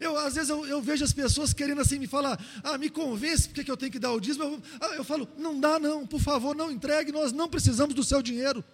eu, 0.00 0.16
às 0.18 0.34
vezes 0.34 0.50
eu, 0.50 0.66
eu, 0.66 0.82
vejo 0.82 1.04
as 1.04 1.12
pessoas 1.12 1.52
querendo 1.52 1.80
assim 1.80 1.98
me 1.98 2.06
falar, 2.06 2.38
ah, 2.62 2.76
me 2.76 2.90
convence 2.90 3.48
porque 3.48 3.62
que 3.62 3.70
eu 3.70 3.76
tenho 3.76 3.92
que 3.92 3.98
dar 3.98 4.12
o 4.12 4.20
dízimo. 4.20 4.44
Eu, 4.44 4.62
ah, 4.80 4.94
eu 4.96 5.04
falo, 5.04 5.28
não 5.38 5.58
dá 5.58 5.78
não, 5.78 6.06
por 6.06 6.20
favor, 6.20 6.54
não 6.54 6.70
entregue, 6.70 7.12
nós 7.12 7.32
não 7.32 7.48
precisamos 7.48 7.94
do 7.94 8.02
seu 8.02 8.20
dinheiro. 8.20 8.64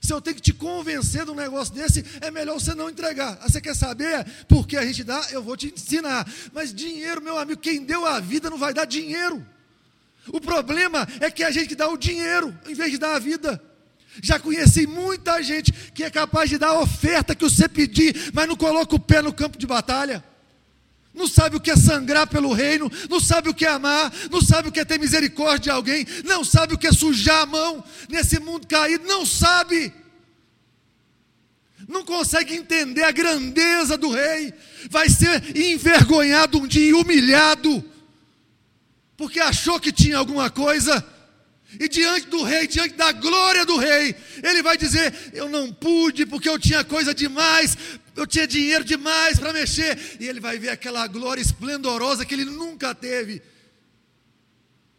Se 0.00 0.12
eu 0.12 0.20
tenho 0.20 0.36
que 0.36 0.42
te 0.42 0.52
convencer 0.52 1.24
de 1.24 1.30
um 1.30 1.34
negócio 1.34 1.74
desse, 1.74 2.04
é 2.20 2.30
melhor 2.30 2.60
você 2.60 2.74
não 2.74 2.90
entregar. 2.90 3.38
Ah, 3.40 3.48
você 3.48 3.60
quer 3.60 3.74
saber 3.74 4.24
por 4.46 4.66
que 4.66 4.76
a 4.76 4.84
gente 4.84 5.02
dá? 5.02 5.26
Eu 5.30 5.42
vou 5.42 5.56
te 5.56 5.72
ensinar. 5.74 6.30
Mas 6.52 6.72
dinheiro, 6.74 7.22
meu 7.22 7.38
amigo, 7.38 7.60
quem 7.60 7.82
deu 7.82 8.04
a 8.04 8.20
vida 8.20 8.50
não 8.50 8.58
vai 8.58 8.72
dar 8.72 8.84
dinheiro. 8.84 9.44
O 10.28 10.40
problema 10.40 11.06
é 11.20 11.30
que 11.30 11.42
a 11.42 11.50
gente 11.50 11.74
dá 11.74 11.88
o 11.88 11.96
dinheiro 11.96 12.56
em 12.66 12.74
vez 12.74 12.90
de 12.90 12.98
dar 12.98 13.16
a 13.16 13.18
vida. 13.18 13.60
Já 14.22 14.38
conheci 14.38 14.86
muita 14.86 15.42
gente 15.42 15.72
que 15.72 16.04
é 16.04 16.10
capaz 16.10 16.48
de 16.48 16.58
dar 16.58 16.68
a 16.68 16.80
oferta 16.80 17.34
que 17.34 17.42
você 17.42 17.68
pedir, 17.68 18.30
mas 18.32 18.46
não 18.46 18.54
coloca 18.54 18.94
o 18.94 19.00
pé 19.00 19.20
no 19.20 19.32
campo 19.32 19.58
de 19.58 19.66
batalha 19.66 20.22
não 21.14 21.28
sabe 21.28 21.56
o 21.56 21.60
que 21.60 21.70
é 21.70 21.76
sangrar 21.76 22.26
pelo 22.26 22.52
reino, 22.52 22.90
não 23.08 23.20
sabe 23.20 23.48
o 23.48 23.54
que 23.54 23.64
é 23.64 23.70
amar, 23.70 24.12
não 24.30 24.40
sabe 24.40 24.68
o 24.68 24.72
que 24.72 24.80
é 24.80 24.84
ter 24.84 24.98
misericórdia 24.98 25.60
de 25.60 25.70
alguém, 25.70 26.04
não 26.24 26.44
sabe 26.44 26.74
o 26.74 26.78
que 26.78 26.88
é 26.88 26.92
sujar 26.92 27.42
a 27.42 27.46
mão 27.46 27.84
nesse 28.08 28.40
mundo 28.40 28.66
caído, 28.66 29.06
não 29.06 29.24
sabe. 29.24 29.92
Não 31.86 32.04
consegue 32.04 32.54
entender 32.54 33.04
a 33.04 33.12
grandeza 33.12 33.96
do 33.96 34.10
rei, 34.10 34.52
vai 34.90 35.08
ser 35.08 35.56
envergonhado 35.56 36.58
um 36.58 36.66
dia, 36.66 36.96
humilhado, 36.96 37.84
porque 39.16 39.38
achou 39.38 39.78
que 39.78 39.92
tinha 39.92 40.18
alguma 40.18 40.50
coisa, 40.50 41.04
e 41.78 41.88
diante 41.88 42.26
do 42.28 42.42
rei, 42.42 42.66
diante 42.66 42.94
da 42.94 43.12
glória 43.12 43.64
do 43.66 43.76
rei, 43.76 44.14
ele 44.42 44.62
vai 44.62 44.76
dizer: 44.76 45.12
Eu 45.32 45.48
não 45.48 45.72
pude 45.72 46.24
porque 46.24 46.48
eu 46.48 46.58
tinha 46.58 46.84
coisa 46.84 47.14
demais, 47.14 47.76
eu 48.16 48.26
tinha 48.26 48.46
dinheiro 48.46 48.84
demais 48.84 49.38
para 49.38 49.52
mexer. 49.52 50.16
E 50.20 50.26
ele 50.26 50.40
vai 50.40 50.58
ver 50.58 50.70
aquela 50.70 51.06
glória 51.06 51.40
esplendorosa 51.40 52.24
que 52.24 52.34
ele 52.34 52.44
nunca 52.44 52.94
teve. 52.94 53.42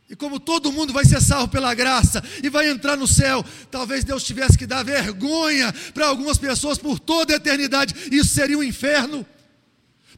E 0.09 0.15
como 0.15 0.39
todo 0.39 0.71
mundo 0.71 0.93
vai 0.93 1.03
ser 1.03 1.21
salvo 1.21 1.47
pela 1.47 1.73
graça 1.73 2.23
e 2.43 2.49
vai 2.49 2.69
entrar 2.69 2.95
no 2.95 3.07
céu, 3.07 3.43
talvez 3.71 4.03
Deus 4.03 4.23
tivesse 4.23 4.57
que 4.57 4.67
dar 4.67 4.83
vergonha 4.83 5.73
para 5.93 6.07
algumas 6.07 6.37
pessoas 6.37 6.77
por 6.77 6.99
toda 6.99 7.33
a 7.33 7.37
eternidade. 7.37 7.95
Isso 8.11 8.29
seria 8.29 8.57
um 8.57 8.63
inferno. 8.63 9.25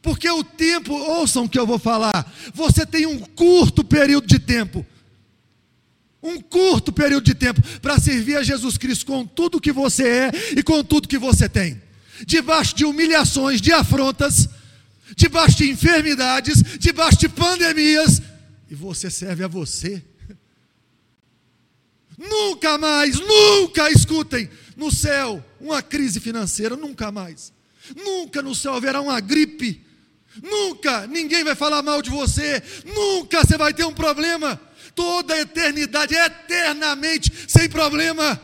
Porque 0.02 0.28
o 0.28 0.44
tempo, 0.44 0.92
ouçam 0.92 1.44
o 1.44 1.48
que 1.48 1.58
eu 1.58 1.66
vou 1.66 1.78
falar, 1.78 2.30
você 2.52 2.84
tem 2.84 3.06
um 3.06 3.18
curto 3.18 3.82
período 3.82 4.26
de 4.26 4.38
tempo 4.38 4.86
um 6.22 6.40
curto 6.40 6.92
período 6.92 7.24
de 7.24 7.34
tempo 7.34 7.62
para 7.80 7.98
servir 7.98 8.36
a 8.36 8.42
Jesus 8.42 8.76
Cristo 8.76 9.06
com 9.06 9.24
tudo 9.24 9.60
que 9.60 9.72
você 9.72 10.08
é 10.08 10.30
e 10.56 10.62
com 10.62 10.82
tudo 10.82 11.08
que 11.08 11.18
você 11.18 11.48
tem. 11.48 11.80
Debaixo 12.26 12.74
de 12.74 12.84
humilhações, 12.84 13.60
de 13.60 13.72
afrontas, 13.72 14.48
debaixo 15.16 15.58
de 15.58 15.70
enfermidades, 15.70 16.62
debaixo 16.78 17.18
de 17.18 17.28
pandemias, 17.28 18.20
e 18.70 18.74
você 18.74 19.10
serve 19.10 19.44
a 19.44 19.48
você. 19.48 20.02
Nunca 22.16 22.76
mais, 22.76 23.18
nunca 23.20 23.90
escutem 23.90 24.50
no 24.76 24.90
céu 24.90 25.44
uma 25.60 25.80
crise 25.80 26.20
financeira, 26.20 26.76
nunca 26.76 27.12
mais. 27.12 27.52
Nunca 27.96 28.42
no 28.42 28.54
céu 28.54 28.74
haverá 28.74 29.00
uma 29.00 29.20
gripe. 29.20 29.84
Nunca 30.42 31.06
ninguém 31.06 31.44
vai 31.44 31.54
falar 31.54 31.82
mal 31.82 32.02
de 32.02 32.10
você. 32.10 32.62
Nunca 32.84 33.44
você 33.44 33.56
vai 33.56 33.72
ter 33.72 33.84
um 33.84 33.94
problema 33.94 34.60
toda 34.94 35.32
a 35.32 35.40
eternidade, 35.40 36.12
eternamente, 36.12 37.32
sem 37.46 37.68
problema. 37.68 38.40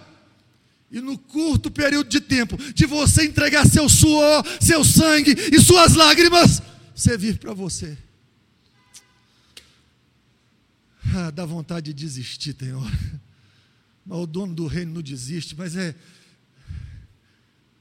E 0.95 1.01
no 1.01 1.19
curto 1.19 1.73
período 1.73 2.09
de 2.09 2.21
tempo, 2.21 2.57
de 2.73 2.87
você 2.87 3.25
entregar 3.25 3.67
seu 3.67 3.89
suor, 3.89 4.47
seu 4.61 4.85
sangue 4.85 5.35
e 5.53 5.61
suas 5.61 5.95
lágrimas, 5.95 6.63
vive 7.19 7.37
para 7.37 7.53
você. 7.53 7.99
Ah, 11.13 11.33
dá 11.33 11.45
vontade 11.45 11.93
de 11.93 12.05
desistir, 12.05 12.55
tem 12.55 12.73
hora. 12.73 13.21
Mas 14.07 14.19
o 14.19 14.27
dono 14.27 14.55
do 14.55 14.69
reino 14.69 14.95
não 14.95 15.03
desiste, 15.03 15.57
mas 15.57 15.75
é. 15.75 15.97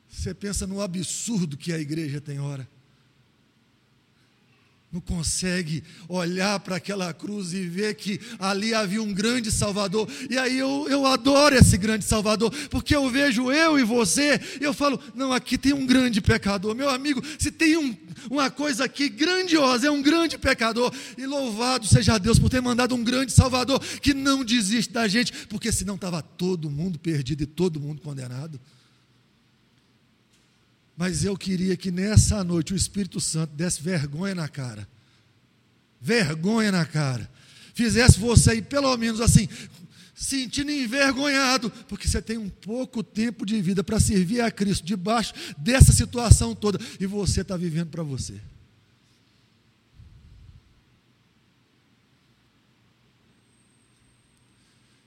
Você 0.09 0.33
pensa 0.33 0.65
no 0.65 0.81
absurdo 0.81 1.55
que 1.55 1.71
a 1.71 1.77
igreja 1.77 2.19
tem 2.19 2.39
hora 2.39 2.67
não 4.93 5.01
consegue 5.01 5.83
olhar 6.07 6.59
para 6.59 6.75
aquela 6.75 7.11
cruz 7.11 7.51
e 7.51 7.65
ver 7.65 7.95
que 7.95 8.21
ali 8.37 8.75
havia 8.75 9.01
um 9.01 9.11
grande 9.11 9.51
Salvador. 9.51 10.07
E 10.29 10.37
aí 10.37 10.59
eu, 10.59 10.85
eu 10.87 11.07
adoro 11.07 11.55
esse 11.55 11.75
grande 11.79 12.05
Salvador, 12.05 12.53
porque 12.69 12.95
eu 12.95 13.09
vejo 13.09 13.51
eu 13.51 13.79
e 13.79 13.83
você, 13.83 14.39
e 14.61 14.63
eu 14.63 14.71
falo: 14.71 14.99
não, 15.15 15.33
aqui 15.33 15.57
tem 15.57 15.73
um 15.73 15.83
grande 15.83 16.21
pecador. 16.21 16.75
Meu 16.75 16.91
amigo, 16.91 17.23
se 17.39 17.51
tem 17.51 17.75
um, 17.75 17.97
uma 18.29 18.51
coisa 18.51 18.85
aqui 18.85 19.09
grandiosa, 19.09 19.87
é 19.87 19.91
um 19.91 20.01
grande 20.01 20.37
pecador. 20.37 20.93
E 21.17 21.25
louvado 21.25 21.87
seja 21.87 22.19
Deus 22.19 22.37
por 22.37 22.51
ter 22.51 22.61
mandado 22.61 22.93
um 22.93 23.03
grande 23.03 23.31
Salvador 23.31 23.79
que 23.79 24.13
não 24.13 24.45
desiste 24.45 24.93
da 24.93 25.07
gente, 25.07 25.33
porque 25.47 25.71
senão 25.71 25.95
estava 25.95 26.21
todo 26.21 26.69
mundo 26.69 26.99
perdido 26.99 27.41
e 27.41 27.47
todo 27.47 27.79
mundo 27.79 27.99
condenado. 27.99 28.61
Mas 30.95 31.23
eu 31.23 31.35
queria 31.35 31.75
que 31.75 31.91
nessa 31.91 32.43
noite 32.43 32.73
o 32.73 32.75
Espírito 32.75 33.19
Santo 33.19 33.53
desse 33.55 33.81
vergonha 33.81 34.35
na 34.35 34.47
cara. 34.47 34.87
Vergonha 35.99 36.71
na 36.71 36.85
cara. 36.85 37.29
Fizesse 37.73 38.19
você 38.19 38.51
aí, 38.51 38.61
pelo 38.61 38.95
menos 38.97 39.19
assim, 39.19 39.49
sentindo 40.13 40.71
envergonhado, 40.71 41.71
porque 41.87 42.07
você 42.07 42.21
tem 42.21 42.37
um 42.37 42.49
pouco 42.49 43.03
tempo 43.03 43.45
de 43.45 43.59
vida 43.61 43.83
para 43.83 43.99
servir 43.99 44.41
a 44.41 44.51
Cristo 44.51 44.85
debaixo 44.85 45.33
dessa 45.57 45.91
situação 45.91 46.53
toda 46.53 46.79
e 46.99 47.07
você 47.07 47.41
está 47.41 47.57
vivendo 47.57 47.89
para 47.89 48.03
você. 48.03 48.39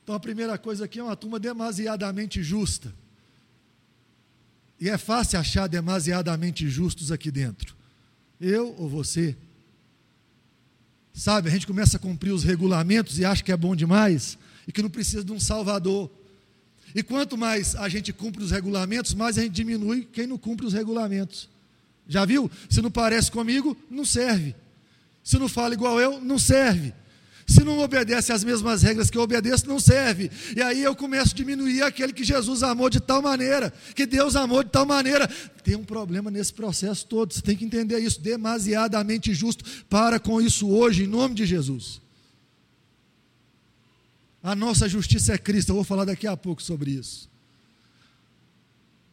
Então 0.03 0.15
a 0.15 0.21
primeira 0.21 0.57
coisa 0.57 0.85
aqui 0.85 0.99
é 1.01 1.03
uma 1.03 1.17
turma 1.17 1.39
demasiadamente 1.39 2.43
justa. 2.43 2.93
E 4.81 4.89
é 4.89 4.99
fácil 4.99 5.39
achar 5.39 5.67
demasiadamente 5.67 6.69
justos 6.69 7.11
aqui 7.11 7.31
dentro. 7.31 7.75
Eu 8.41 8.75
ou 8.79 8.89
você. 8.89 9.37
Sabe, 11.15 11.49
a 11.49 11.53
gente 11.53 11.67
começa 11.67 11.97
a 11.97 12.01
cumprir 12.01 12.33
os 12.33 12.45
regulamentos 12.45 13.19
e 13.19 13.25
acha 13.25 13.43
que 13.43 13.51
é 13.51 13.57
bom 13.57 13.75
demais 13.75 14.37
e 14.69 14.73
que 14.73 14.83
não 14.83 14.91
precisa 14.91 15.25
de 15.25 15.33
um 15.33 15.41
salvador. 15.41 16.11
E 16.95 17.03
quanto 17.03 17.37
mais 17.39 17.75
a 17.77 17.89
gente 17.89 18.13
cumpre 18.13 18.43
os 18.43 18.51
regulamentos, 18.51 19.15
mais 19.15 19.39
a 19.39 19.43
gente 19.43 19.53
diminui 19.53 20.07
quem 20.13 20.27
não 20.27 20.37
cumpre 20.37 20.67
os 20.67 20.73
regulamentos. 20.75 21.49
Já 22.07 22.25
viu? 22.25 22.51
Se 22.69 22.83
não 22.83 22.91
parece 22.91 23.31
comigo, 23.31 23.77
não 23.91 24.05
serve. 24.05 24.55
Se 25.25 25.39
não 25.39 25.49
fala 25.49 25.75
igual 25.75 26.01
eu, 26.01 26.21
não 26.21 26.39
serve. 26.39 26.95
Se 27.47 27.63
não 27.63 27.79
obedece 27.79 28.33
às 28.33 28.43
mesmas 28.43 28.83
regras 28.83 29.09
que 29.09 29.17
eu 29.17 29.23
obedeço, 29.23 29.69
não 29.69 29.79
serve. 29.79 30.31
E 30.57 30.61
aí 30.61 30.83
eu 30.83 30.97
começo 30.97 31.33
a 31.33 31.37
diminuir 31.37 31.83
aquele 31.83 32.13
que 32.13 32.25
Jesus 32.25 32.65
amou 32.65 32.91
de 32.91 32.99
tal 32.99 33.23
maneira, 33.23 33.73
que 33.95 34.05
Deus 34.05 34.35
amou 34.35 34.65
de 34.65 34.71
tal 34.71 34.85
maneira. 34.85 35.29
Tem 35.63 35.77
um 35.77 35.85
problema 35.85 36.29
nesse 36.29 36.53
processo 36.53 37.07
todo, 37.07 37.33
você 37.33 37.41
tem 37.41 37.57
que 37.57 37.65
entender 37.65 37.99
isso. 38.01 38.21
Demasiadamente 38.21 39.33
justo. 39.33 39.65
Para 39.89 40.19
com 40.19 40.41
isso 40.41 40.69
hoje, 40.69 41.05
em 41.05 41.07
nome 41.07 41.37
de 41.37 41.47
Jesus. 41.47 42.01
A 44.43 44.55
nossa 44.55 44.89
justiça 44.89 45.33
é 45.35 45.39
Cristo, 45.39 45.71
eu 45.71 45.77
vou 45.77 45.85
falar 45.85 46.05
daqui 46.05 46.27
a 46.27 46.37
pouco 46.37 46.63
sobre 46.63 46.91
isso. 46.91 47.29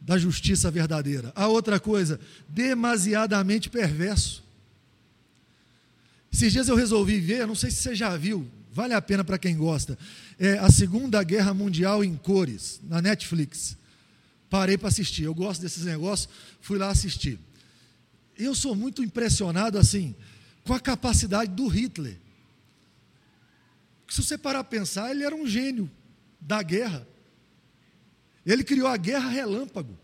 Da 0.01 0.17
justiça 0.17 0.69
verdadeira. 0.71 1.31
A 1.35 1.47
outra 1.47 1.79
coisa, 1.79 2.19
demasiadamente 2.49 3.69
perverso. 3.69 4.42
Esses 6.33 6.51
dias 6.51 6.67
eu 6.67 6.75
resolvi 6.75 7.19
ver, 7.19 7.45
não 7.45 7.53
sei 7.53 7.69
se 7.69 7.77
você 7.77 7.93
já 7.93 8.17
viu, 8.17 8.49
vale 8.71 8.95
a 8.95 9.01
pena 9.01 9.23
para 9.23 9.37
quem 9.37 9.55
gosta, 9.55 9.95
é 10.39 10.57
a 10.57 10.71
Segunda 10.71 11.21
Guerra 11.21 11.53
Mundial 11.53 12.03
em 12.03 12.17
cores, 12.17 12.81
na 12.85 12.99
Netflix. 12.99 13.77
Parei 14.49 14.75
para 14.75 14.87
assistir, 14.87 15.25
eu 15.25 15.33
gosto 15.35 15.61
desses 15.61 15.85
negócios, 15.85 16.27
fui 16.59 16.79
lá 16.79 16.89
assistir. 16.89 17.39
Eu 18.35 18.55
sou 18.55 18.73
muito 18.73 19.03
impressionado 19.03 19.77
assim 19.77 20.15
com 20.63 20.73
a 20.73 20.79
capacidade 20.79 21.51
do 21.51 21.67
Hitler. 21.67 22.17
Se 24.09 24.23
você 24.23 24.35
parar 24.35 24.59
a 24.59 24.63
pensar, 24.63 25.11
ele 25.11 25.23
era 25.23 25.35
um 25.35 25.45
gênio 25.45 25.89
da 26.41 26.63
guerra. 26.63 27.07
Ele 28.43 28.63
criou 28.63 28.87
a 28.87 28.97
guerra 28.97 29.29
relâmpago. 29.29 29.95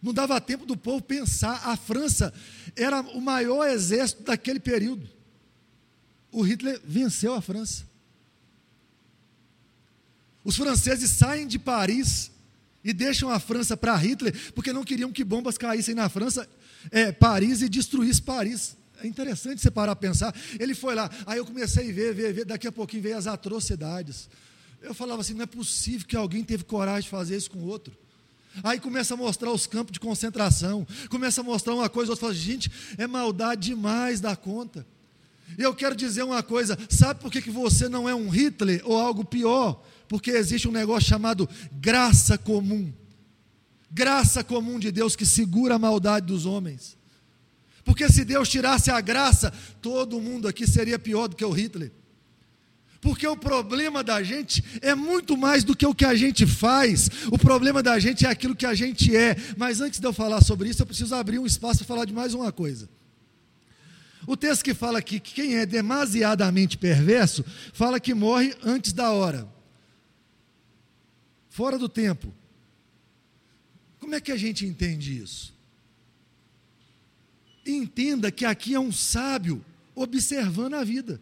Não 0.00 0.14
dava 0.14 0.40
tempo 0.40 0.64
do 0.64 0.76
povo 0.76 1.02
pensar. 1.02 1.60
A 1.64 1.76
França 1.76 2.32
era 2.76 3.00
o 3.00 3.20
maior 3.20 3.66
exército 3.66 4.22
daquele 4.22 4.60
período 4.60 5.15
o 6.36 6.42
Hitler 6.42 6.78
venceu 6.84 7.32
a 7.32 7.40
França. 7.40 7.84
Os 10.44 10.54
franceses 10.54 11.08
saem 11.08 11.46
de 11.46 11.58
Paris 11.58 12.30
e 12.84 12.92
deixam 12.92 13.30
a 13.30 13.40
França 13.40 13.74
para 13.74 13.96
Hitler, 13.96 14.52
porque 14.52 14.70
não 14.70 14.84
queriam 14.84 15.10
que 15.10 15.24
bombas 15.24 15.56
caíssem 15.56 15.94
na 15.94 16.10
França, 16.10 16.46
é, 16.90 17.10
Paris 17.10 17.62
e 17.62 17.70
destruísse 17.70 18.20
Paris. 18.20 18.76
É 19.02 19.06
interessante 19.06 19.62
você 19.62 19.70
parar 19.70 19.92
a 19.92 19.96
pensar. 19.96 20.34
Ele 20.60 20.74
foi 20.74 20.94
lá, 20.94 21.10
aí 21.24 21.38
eu 21.38 21.46
comecei 21.46 21.88
a 21.88 21.92
ver, 21.94 22.14
ver, 22.14 22.34
ver, 22.34 22.44
daqui 22.44 22.66
a 22.66 22.72
pouquinho 22.72 23.02
veio 23.02 23.16
as 23.16 23.26
atrocidades. 23.26 24.28
Eu 24.82 24.92
falava 24.92 25.22
assim: 25.22 25.32
não 25.32 25.44
é 25.44 25.46
possível 25.46 26.06
que 26.06 26.16
alguém 26.16 26.44
teve 26.44 26.64
coragem 26.64 27.04
de 27.04 27.08
fazer 27.08 27.34
isso 27.38 27.50
com 27.50 27.60
o 27.60 27.66
outro. 27.66 27.96
Aí 28.62 28.78
começa 28.78 29.14
a 29.14 29.16
mostrar 29.16 29.50
os 29.50 29.66
campos 29.66 29.94
de 29.94 30.00
concentração, 30.00 30.86
começa 31.08 31.40
a 31.40 31.44
mostrar 31.44 31.74
uma 31.74 31.88
coisa, 31.88 32.12
outro 32.12 32.26
fala, 32.26 32.34
gente, 32.34 32.70
é 32.98 33.06
maldade 33.06 33.68
demais 33.68 34.20
da 34.20 34.36
conta. 34.36 34.86
E 35.58 35.62
eu 35.62 35.74
quero 35.74 35.94
dizer 35.94 36.22
uma 36.22 36.42
coisa: 36.42 36.78
sabe 36.88 37.20
por 37.20 37.30
que, 37.30 37.42
que 37.42 37.50
você 37.50 37.88
não 37.88 38.08
é 38.08 38.14
um 38.14 38.28
Hitler 38.28 38.82
ou 38.84 38.98
algo 38.98 39.24
pior? 39.24 39.82
Porque 40.08 40.30
existe 40.30 40.68
um 40.68 40.72
negócio 40.72 41.08
chamado 41.08 41.48
graça 41.72 42.36
comum. 42.38 42.92
Graça 43.90 44.42
comum 44.44 44.78
de 44.78 44.90
Deus 44.90 45.16
que 45.16 45.24
segura 45.24 45.76
a 45.76 45.78
maldade 45.78 46.26
dos 46.26 46.46
homens. 46.46 46.96
Porque 47.84 48.08
se 48.08 48.24
Deus 48.24 48.48
tirasse 48.48 48.90
a 48.90 49.00
graça, 49.00 49.52
todo 49.80 50.20
mundo 50.20 50.48
aqui 50.48 50.66
seria 50.66 50.98
pior 50.98 51.28
do 51.28 51.36
que 51.36 51.44
o 51.44 51.52
Hitler. 51.52 51.92
Porque 53.00 53.26
o 53.26 53.36
problema 53.36 54.02
da 54.02 54.20
gente 54.22 54.64
é 54.82 54.94
muito 54.94 55.36
mais 55.36 55.62
do 55.62 55.76
que 55.76 55.86
o 55.86 55.94
que 55.94 56.04
a 56.04 56.16
gente 56.16 56.44
faz, 56.44 57.08
o 57.30 57.38
problema 57.38 57.80
da 57.80 57.98
gente 58.00 58.26
é 58.26 58.28
aquilo 58.28 58.56
que 58.56 58.66
a 58.66 58.74
gente 58.74 59.16
é. 59.16 59.36
Mas 59.56 59.80
antes 59.80 60.00
de 60.00 60.06
eu 60.06 60.12
falar 60.12 60.42
sobre 60.42 60.68
isso, 60.68 60.82
eu 60.82 60.86
preciso 60.86 61.14
abrir 61.14 61.38
um 61.38 61.46
espaço 61.46 61.78
para 61.78 61.86
falar 61.86 62.04
de 62.04 62.12
mais 62.12 62.34
uma 62.34 62.50
coisa. 62.50 62.88
O 64.26 64.36
texto 64.36 64.64
que 64.64 64.74
fala 64.74 64.98
aqui 64.98 65.20
que 65.20 65.34
quem 65.34 65.56
é 65.56 65.64
demasiadamente 65.64 66.76
perverso, 66.76 67.44
fala 67.72 68.00
que 68.00 68.12
morre 68.12 68.54
antes 68.62 68.92
da 68.92 69.12
hora, 69.12 69.48
fora 71.48 71.78
do 71.78 71.88
tempo. 71.88 72.34
Como 74.00 74.14
é 74.14 74.20
que 74.20 74.32
a 74.32 74.36
gente 74.36 74.66
entende 74.66 75.16
isso? 75.22 75.54
Entenda 77.64 78.30
que 78.30 78.44
aqui 78.44 78.74
é 78.74 78.80
um 78.80 78.92
sábio 78.92 79.64
observando 79.94 80.74
a 80.74 80.84
vida, 80.84 81.20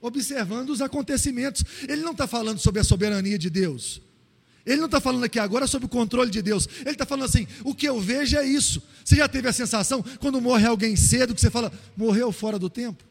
observando 0.00 0.70
os 0.70 0.80
acontecimentos. 0.80 1.64
Ele 1.88 2.02
não 2.02 2.12
está 2.12 2.26
falando 2.26 2.58
sobre 2.58 2.80
a 2.80 2.84
soberania 2.84 3.38
de 3.38 3.50
Deus. 3.50 4.00
Ele 4.66 4.78
não 4.78 4.86
está 4.86 5.00
falando 5.00 5.24
aqui 5.24 5.38
agora 5.38 5.66
sobre 5.66 5.86
o 5.86 5.88
controle 5.88 6.30
de 6.30 6.40
Deus. 6.40 6.66
Ele 6.80 6.90
está 6.90 7.04
falando 7.04 7.24
assim: 7.24 7.46
o 7.62 7.74
que 7.74 7.86
eu 7.86 8.00
vejo 8.00 8.36
é 8.36 8.46
isso. 8.46 8.82
Você 9.04 9.16
já 9.16 9.28
teve 9.28 9.48
a 9.48 9.52
sensação, 9.52 10.02
quando 10.18 10.40
morre 10.40 10.66
alguém 10.66 10.96
cedo, 10.96 11.34
que 11.34 11.40
você 11.40 11.50
fala, 11.50 11.72
morreu 11.96 12.32
fora 12.32 12.58
do 12.58 12.70
tempo? 12.70 13.04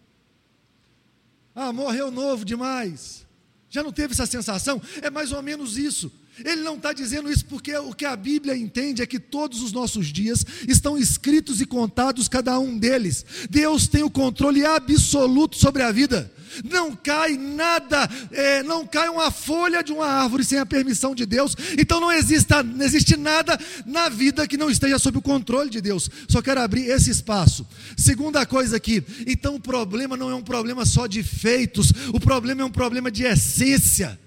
Ah, 1.54 1.72
morreu 1.72 2.10
novo 2.10 2.44
demais. 2.44 3.24
Já 3.70 3.84
não 3.84 3.92
teve 3.92 4.14
essa 4.14 4.26
sensação? 4.26 4.82
É 5.02 5.10
mais 5.10 5.32
ou 5.32 5.42
menos 5.44 5.78
isso. 5.78 6.12
Ele 6.40 6.62
não 6.62 6.76
está 6.76 6.92
dizendo 6.94 7.32
isso 7.32 7.46
porque 7.46 7.76
o 7.78 7.94
que 7.94 8.06
a 8.06 8.16
Bíblia 8.16 8.58
entende 8.58 9.02
é 9.02 9.06
que 9.06 9.20
todos 9.20 9.62
os 9.62 9.72
nossos 9.72 10.08
dias 10.08 10.44
estão 10.68 10.98
escritos 10.98 11.62
e 11.62 11.66
contados, 11.66 12.28
cada 12.28 12.58
um 12.60 12.78
deles. 12.78 13.24
Deus 13.50 13.88
tem 13.88 14.04
o 14.04 14.10
controle 14.10 14.66
absoluto 14.66 15.58
sobre 15.58 15.84
a 15.84 15.92
vida. 15.92 16.32
Não 16.64 16.96
cai 16.96 17.38
nada, 17.38 18.10
é, 18.32 18.62
não 18.64 18.86
cai 18.86 19.10
uma 19.10 19.32
folha 19.32 19.84
de 19.84 19.92
uma 19.92 20.06
árvore 20.06 20.44
sem 20.44 20.60
a 20.60 20.66
permissão 20.66 21.16
de 21.16 21.26
Deus. 21.26 21.56
Então 21.78 22.00
não, 22.00 22.12
exista, 22.12 22.64
não 22.64 22.86
existe 22.86 23.16
nada 23.16 23.60
na 23.86 24.10
vida 24.10 24.48
que 24.48 24.58
não 24.58 24.70
esteja 24.70 25.00
sob 25.00 25.18
o 25.18 25.22
controle 25.22 25.70
de 25.70 25.82
Deus. 25.82 26.10
Só 26.28 26.42
quero 26.42 26.62
abrir 26.62 26.90
esse 26.90 27.10
espaço. 27.10 27.66
Segunda 27.96 28.46
coisa 28.46 28.78
aqui, 28.78 29.04
então 29.28 29.56
o 29.56 29.60
problema 29.60 30.18
não 30.18 30.30
é 30.30 30.36
um 30.36 30.44
problema 30.44 30.86
só 30.86 31.08
de 31.08 31.24
feitos, 31.24 31.92
o 32.14 32.20
problema 32.20 32.62
é 32.62 32.66
um 32.66 32.72
problema 32.72 33.10
de 33.12 33.24
essência. 33.24 34.20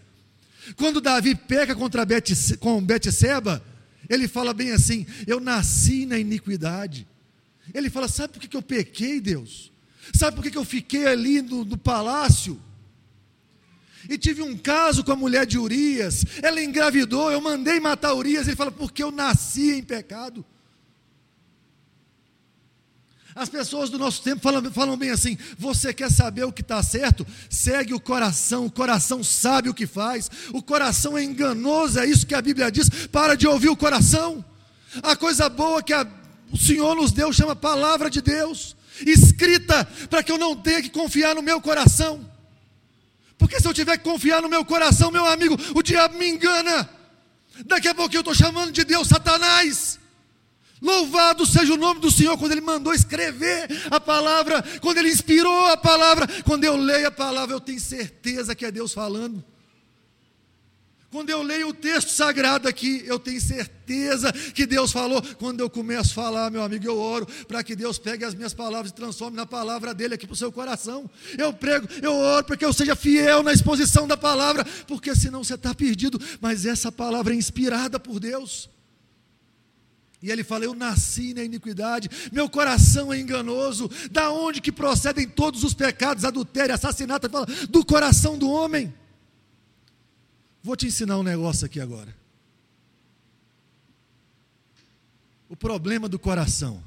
Quando 0.75 1.01
Davi 1.01 1.35
peca 1.35 1.75
contra 1.75 2.05
Bet, 2.05 2.57
com 2.59 2.83
Betseba, 2.83 3.63
ele 4.09 4.27
fala 4.27 4.53
bem 4.53 4.73
assim: 4.73 5.07
Eu 5.27 5.39
nasci 5.39 6.07
na 6.07 6.19
iniquidade. 6.19 7.07
Ele 7.73 7.89
fala: 7.91 8.09
Sabe 8.09 8.33
por 8.35 8.41
que 8.41 8.57
eu 8.57 8.63
pequei, 8.63 9.21
Deus? 9.21 9.73
Sabe 10.15 10.37
por 10.37 10.51
que 10.51 10.57
eu 10.57 10.65
fiquei 10.65 11.07
ali 11.07 11.43
no, 11.43 11.65
no 11.65 11.77
palácio? 11.77 12.61
E 14.09 14.17
tive 14.17 14.43
um 14.43 14.57
caso 14.57 15.03
com 15.03 15.13
a 15.13 15.17
mulher 15.17 15.47
de 15.47 15.59
Urias, 15.59 16.25
ela 16.41 16.63
engravidou, 16.63 17.31
eu 17.33 17.41
mandei 17.41 17.81
matar 17.81 18.15
Urias. 18.15 18.47
Ele 18.47 18.57
fala, 18.57 18.71
porque 18.71 19.03
eu 19.03 19.11
nasci 19.11 19.73
em 19.73 19.83
pecado. 19.83 20.45
As 23.37 23.51
pessoas 23.51 23.90
do 23.90 23.99
nosso 23.99 24.22
tempo 24.22 24.40
falam, 24.40 24.72
falam 24.72 24.96
bem 24.96 25.11
assim: 25.11 25.37
você 25.59 25.92
quer 25.92 26.11
saber 26.11 26.44
o 26.44 26.53
que 26.53 26.62
está 26.62 26.83
certo? 26.83 27.27
Segue 27.51 27.92
o 27.92 28.01
coração, 28.01 28.64
o 28.64 28.70
coração 28.70 29.22
sabe 29.22 29.68
o 29.68 29.75
que 29.75 29.87
faz, 29.87 30.31
o 30.55 30.62
coração 30.62 31.18
é 31.18 31.22
enganoso, 31.22 32.01
é 32.01 32.07
isso 32.07 32.27
que 32.27 32.35
a 32.35 32.40
Bíblia 32.40 32.70
diz. 32.70 32.88
Para 33.12 33.35
de 33.35 33.46
ouvir 33.46 33.68
o 33.68 33.77
coração. 33.77 34.42
A 35.03 35.14
coisa 35.14 35.51
boa 35.51 35.83
que 35.83 35.92
a, 35.92 36.07
o 36.51 36.57
Senhor 36.57 36.96
nos 36.96 37.12
deu 37.12 37.31
chama 37.31 37.55
palavra 37.55 38.09
de 38.09 38.22
Deus, 38.22 38.75
escrita 39.07 39.87
para 40.09 40.22
que 40.22 40.33
eu 40.33 40.38
não 40.38 40.57
tenha 40.57 40.81
que 40.81 40.88
confiar 40.88 41.35
no 41.35 41.42
meu 41.42 41.61
coração. 41.61 42.27
Porque 43.37 43.61
se 43.61 43.68
eu 43.68 43.75
tiver 43.75 43.99
que 43.99 44.05
confiar 44.05 44.40
no 44.40 44.49
meu 44.49 44.64
coração, 44.64 45.11
meu 45.11 45.27
amigo, 45.27 45.59
o 45.75 45.83
diabo 45.83 46.16
me 46.16 46.27
engana. 46.27 46.88
Daqui 47.66 47.87
a 47.87 47.94
pouco 47.94 48.16
eu 48.16 48.20
estou 48.20 48.35
chamando 48.35 48.72
de 48.72 48.83
Deus 48.83 49.09
Satanás. 49.09 49.99
Louvado 50.81 51.47
seja 51.47 51.73
o 51.73 51.77
nome 51.77 52.01
do 52.01 52.11
Senhor 52.11 52.37
quando 52.37 52.53
Ele 52.53 52.61
mandou 52.61 52.93
escrever 52.93 53.69
a 53.91 53.99
palavra, 53.99 54.62
quando 54.81 54.99
Ele 54.99 55.11
inspirou 55.11 55.67
a 55.67 55.77
palavra. 55.77 56.27
Quando 56.45 56.65
eu 56.65 56.77
leio 56.77 57.09
a 57.09 57.11
palavra, 57.11 57.55
eu 57.55 57.61
tenho 57.61 57.81
certeza 57.81 58.55
que 58.55 58.65
é 58.65 58.71
Deus 58.71 58.93
falando. 58.93 59.43
Quando 61.11 61.31
eu 61.31 61.41
leio 61.41 61.69
o 61.69 61.73
texto 61.73 62.11
sagrado 62.11 62.69
aqui, 62.69 63.03
eu 63.07 63.19
tenho 63.19 63.41
certeza 63.41 64.31
que 64.33 64.67
Deus 64.67 64.93
falou. 64.93 65.23
Quando 65.39 65.61
eu 65.61 65.71
começo 65.71 66.11
a 66.11 66.25
falar, 66.25 66.51
meu 66.51 66.62
amigo, 66.62 66.85
eu 66.85 66.99
oro 66.99 67.27
para 67.49 67.65
que 67.65 67.75
Deus 67.75 67.97
pegue 67.97 68.23
as 68.23 68.35
minhas 68.35 68.53
palavras 68.53 68.91
e 68.91 68.95
transforme 68.95 69.35
na 69.35 69.47
palavra 69.47 69.95
dele 69.95 70.15
aqui 70.15 70.27
para 70.27 70.35
o 70.35 70.37
seu 70.37 70.53
coração. 70.53 71.09
Eu 71.39 71.55
prego, 71.55 71.89
eu 72.03 72.12
oro 72.12 72.45
para 72.45 72.57
que 72.57 72.65
eu 72.65 72.73
seja 72.73 72.95
fiel 72.95 73.43
na 73.43 73.53
exposição 73.53 74.07
da 74.07 74.17
palavra, 74.17 74.62
porque 74.87 75.15
senão 75.15 75.43
você 75.43 75.55
está 75.55 75.75
perdido. 75.75 76.21
Mas 76.39 76.67
essa 76.67 76.93
palavra 76.93 77.33
é 77.33 77.37
inspirada 77.37 77.99
por 77.99 78.21
Deus. 78.21 78.69
E 80.27 80.31
ele 80.33 80.43
fala: 80.43 80.65
Eu 80.65 80.75
nasci 80.75 81.33
na 81.33 81.45
iniquidade, 81.45 82.11
meu 82.33 82.51
coração 82.51 83.12
é 83.12 83.21
enganoso. 83.21 83.89
Da 84.11 84.33
onde 84.33 84.61
que 84.61 84.73
procedem 84.73 85.29
todos 85.29 85.62
os 85.62 85.73
pecados, 85.73 86.25
adultério, 86.25 86.75
assassinato? 86.75 87.27
Ele 87.27 87.33
fala: 87.33 87.47
Do 87.71 87.85
coração 87.85 88.37
do 88.37 88.51
homem. 88.51 88.93
Vou 90.65 90.75
te 90.75 90.85
ensinar 90.85 91.17
um 91.17 91.23
negócio 91.23 91.65
aqui 91.65 91.81
agora. 91.81 92.12
O 95.49 95.55
problema 95.55 96.09
do 96.09 96.19
coração. 96.19 96.83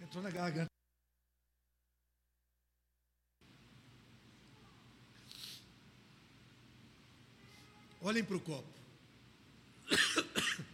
Entrou 0.00 0.22
na 0.22 0.30
garganta. 0.30 0.73
Olhem 8.04 8.22
para 8.22 8.36
o 8.36 8.40
copo. 8.40 8.68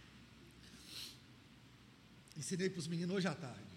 Ensinei 2.35 2.69
para 2.69 2.79
os 2.79 2.87
meninos 2.87 3.15
hoje 3.15 3.29
à 3.29 3.33
tarde. 3.33 3.71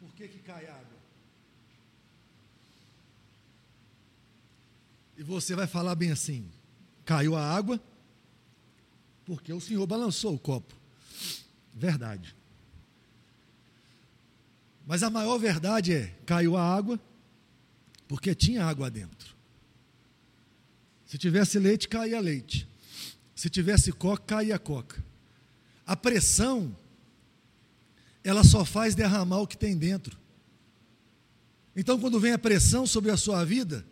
Por 0.00 0.14
que, 0.14 0.28
que 0.28 0.38
cai 0.38 0.66
água? 0.66 0.98
E 5.18 5.22
você 5.22 5.54
vai 5.54 5.66
falar 5.66 5.94
bem 5.94 6.10
assim: 6.10 6.50
caiu 7.04 7.36
a 7.36 7.44
água, 7.44 7.78
porque 9.26 9.52
o 9.52 9.60
Senhor 9.60 9.86
balançou 9.86 10.34
o 10.34 10.38
copo. 10.38 10.74
Verdade. 11.74 12.34
Mas 14.86 15.02
a 15.02 15.10
maior 15.10 15.36
verdade 15.36 15.92
é: 15.92 16.06
caiu 16.24 16.56
a 16.56 16.62
água, 16.62 16.98
porque 18.08 18.34
tinha 18.34 18.64
água 18.64 18.90
dentro. 18.90 19.38
Se 21.10 21.18
tivesse 21.18 21.58
leite, 21.58 21.88
caía 21.88 22.20
leite. 22.20 22.68
Se 23.34 23.50
tivesse 23.50 23.90
coca, 23.90 24.22
caía 24.36 24.56
coca. 24.60 25.04
A 25.84 25.96
pressão, 25.96 26.76
ela 28.22 28.44
só 28.44 28.64
faz 28.64 28.94
derramar 28.94 29.40
o 29.40 29.46
que 29.46 29.58
tem 29.58 29.76
dentro. 29.76 30.16
Então, 31.74 31.98
quando 31.98 32.20
vem 32.20 32.30
a 32.30 32.38
pressão 32.38 32.86
sobre 32.86 33.10
a 33.10 33.16
sua 33.16 33.44
vida, 33.44 33.84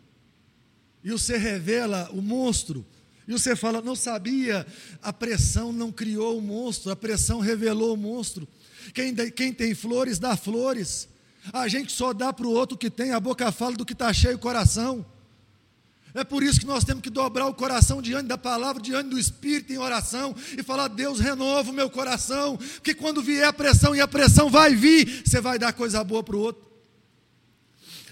e 1.02 1.10
você 1.10 1.36
revela 1.36 2.08
o 2.12 2.22
monstro, 2.22 2.86
e 3.26 3.32
você 3.32 3.56
fala, 3.56 3.82
não 3.82 3.96
sabia, 3.96 4.64
a 5.02 5.12
pressão 5.12 5.72
não 5.72 5.90
criou 5.90 6.38
o 6.38 6.40
monstro, 6.40 6.92
a 6.92 6.96
pressão 6.96 7.40
revelou 7.40 7.94
o 7.94 7.96
monstro. 7.96 8.46
Quem, 8.94 9.12
quem 9.32 9.52
tem 9.52 9.74
flores, 9.74 10.20
dá 10.20 10.36
flores. 10.36 11.08
A 11.52 11.66
gente 11.66 11.90
só 11.90 12.12
dá 12.12 12.32
para 12.32 12.46
o 12.46 12.52
outro 12.52 12.78
que 12.78 12.88
tem, 12.88 13.10
a 13.10 13.18
boca 13.18 13.50
fala 13.50 13.74
do 13.74 13.84
que 13.84 13.92
está 13.92 14.12
cheio 14.12 14.36
o 14.36 14.38
coração. 14.38 15.04
É 16.18 16.24
por 16.24 16.42
isso 16.42 16.58
que 16.58 16.66
nós 16.66 16.82
temos 16.82 17.00
que 17.00 17.10
dobrar 17.10 17.46
o 17.46 17.54
coração 17.54 18.02
diante 18.02 18.26
da 18.26 18.36
palavra, 18.36 18.82
diante 18.82 19.08
do 19.08 19.18
Espírito 19.18 19.72
em 19.72 19.78
oração 19.78 20.34
e 20.56 20.64
falar: 20.64 20.88
Deus, 20.88 21.20
renova 21.20 21.70
o 21.70 21.72
meu 21.72 21.88
coração, 21.88 22.56
porque 22.56 22.92
quando 22.92 23.22
vier 23.22 23.46
a 23.46 23.52
pressão 23.52 23.94
e 23.94 24.00
a 24.00 24.08
pressão 24.08 24.50
vai 24.50 24.74
vir, 24.74 25.22
você 25.24 25.40
vai 25.40 25.60
dar 25.60 25.72
coisa 25.72 26.02
boa 26.02 26.24
para 26.24 26.34
o 26.34 26.40
outro. 26.40 26.66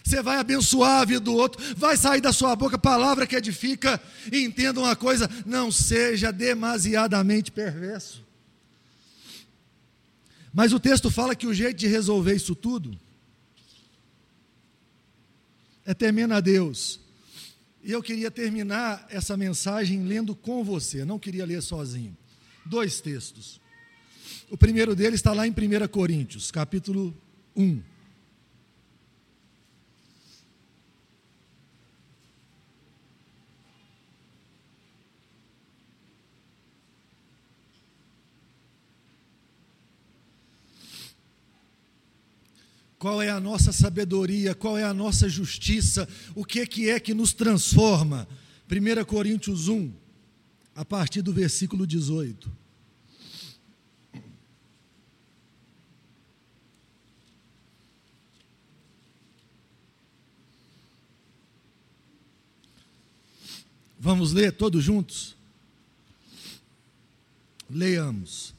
Você 0.05 0.23
vai 0.23 0.39
abençoar 0.39 1.01
a 1.01 1.05
vida 1.05 1.19
do 1.19 1.35
outro, 1.35 1.61
vai 1.77 1.97
sair 1.97 2.21
da 2.21 2.33
sua 2.33 2.55
boca 2.55 2.79
palavra 2.79 3.27
que 3.27 3.35
edifica. 3.35 4.01
E 4.31 4.39
entenda 4.45 4.79
uma 4.79 4.95
coisa: 4.95 5.29
não 5.45 5.73
seja 5.73 6.31
demasiadamente 6.31 7.51
perverso. 7.51 8.25
Mas 10.55 10.73
o 10.73 10.79
texto 10.79 11.11
fala 11.11 11.35
que 11.35 11.49
o 11.49 11.53
jeito 11.53 11.79
de 11.79 11.89
resolver 11.89 12.37
isso 12.37 12.55
tudo 12.55 12.97
é 15.85 15.93
temendo 15.93 16.35
a 16.35 16.41
Deus 16.41 17.05
e 17.87 17.93
eu 17.93 18.03
queria 18.03 18.33
terminar 18.33 19.07
essa 19.09 19.37
mensagem 19.37 20.03
lendo 20.03 20.35
com 20.35 20.65
você, 20.65 21.05
não 21.05 21.21
queria 21.21 21.47
ler 21.47 21.63
sozinho. 21.63 22.17
Dois 22.65 23.01
textos. 23.01 23.61
O 24.51 24.59
primeiro 24.59 24.93
deles 24.97 25.21
está 25.21 25.33
lá 25.33 25.47
em 25.47 25.53
1 25.53 25.87
Coríntios, 25.87 26.51
capítulo 26.51 27.17
1. 27.55 27.81
Qual 43.07 43.23
é 43.23 43.31
a 43.31 43.39
nossa 43.39 43.71
sabedoria, 43.71 44.53
qual 44.53 44.77
é 44.77 44.83
a 44.83 44.93
nossa 44.93 45.29
justiça, 45.29 46.09
o 46.35 46.45
que, 46.45 46.67
que 46.67 46.91
é 46.91 46.99
que 46.99 47.15
nos 47.15 47.33
transforma. 47.33 48.27
1 48.69 49.05
Coríntios 49.05 49.69
1, 49.69 49.93
a 50.75 50.85
partir 50.85 51.23
do 51.23 51.33
versículo 51.33 51.87
18. 51.87 52.51
Vamos 64.01 64.33
ler 64.33 64.51
todos 64.51 64.83
juntos? 64.83 65.37
Leamos. 67.71 68.56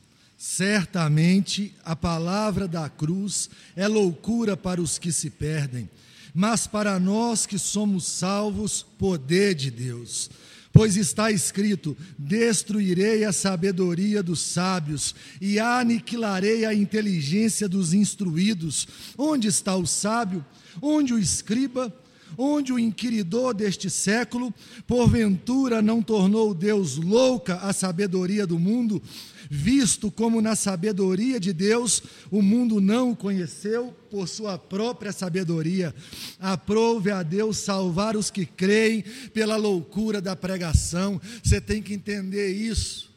Certamente 0.49 1.75
a 1.83 1.93
palavra 1.93 2.69
da 2.69 2.89
cruz 2.89 3.49
é 3.75 3.85
loucura 3.85 4.55
para 4.55 4.81
os 4.81 4.97
que 4.97 5.11
se 5.11 5.29
perdem, 5.29 5.89
mas 6.33 6.65
para 6.65 6.97
nós 6.97 7.45
que 7.45 7.59
somos 7.59 8.05
salvos, 8.05 8.81
poder 8.97 9.53
de 9.53 9.69
Deus. 9.69 10.29
Pois 10.71 10.95
está 10.95 11.29
escrito: 11.31 11.97
Destruirei 12.17 13.25
a 13.25 13.33
sabedoria 13.33 14.23
dos 14.23 14.39
sábios 14.39 15.13
e 15.41 15.59
aniquilarei 15.59 16.63
a 16.63 16.73
inteligência 16.73 17.67
dos 17.67 17.93
instruídos. 17.93 18.87
Onde 19.17 19.49
está 19.49 19.75
o 19.75 19.85
sábio? 19.85 20.45
Onde 20.81 21.13
o 21.13 21.19
escriba? 21.19 21.93
Onde 22.37 22.73
o 22.73 22.79
inquiridor 22.79 23.53
deste 23.53 23.89
século, 23.89 24.53
porventura, 24.85 25.81
não 25.81 26.01
tornou 26.01 26.53
Deus 26.53 26.97
louca 26.97 27.55
a 27.57 27.71
sabedoria 27.73 28.47
do 28.47 28.57
mundo, 28.57 29.01
visto 29.49 30.11
como 30.11 30.41
na 30.41 30.55
sabedoria 30.55 31.39
de 31.39 31.53
Deus 31.53 32.01
o 32.29 32.41
mundo 32.41 32.81
não 32.81 33.11
o 33.11 33.15
conheceu 33.15 33.95
por 34.09 34.27
sua 34.27 34.57
própria 34.57 35.11
sabedoria. 35.11 35.93
Aprove 36.39 37.11
a 37.11 37.23
Deus 37.23 37.57
salvar 37.57 38.15
os 38.15 38.29
que 38.29 38.45
creem 38.45 39.03
pela 39.33 39.55
loucura 39.55 40.21
da 40.21 40.35
pregação. 40.35 41.21
Você 41.43 41.61
tem 41.61 41.81
que 41.81 41.93
entender 41.93 42.51
isso. 42.51 43.07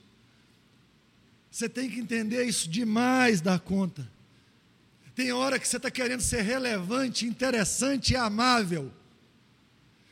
Você 1.51 1.68
tem 1.68 1.90
que 1.90 1.99
entender 1.99 2.44
isso 2.44 2.68
demais 2.70 3.40
da 3.40 3.59
conta. 3.59 4.09
Tem 5.14 5.33
hora 5.33 5.59
que 5.59 5.66
você 5.68 5.77
está 5.77 5.90
querendo 5.90 6.23
ser 6.23 6.42
relevante, 6.42 7.27
interessante 7.27 8.12
e 8.12 8.16
amável. 8.16 8.90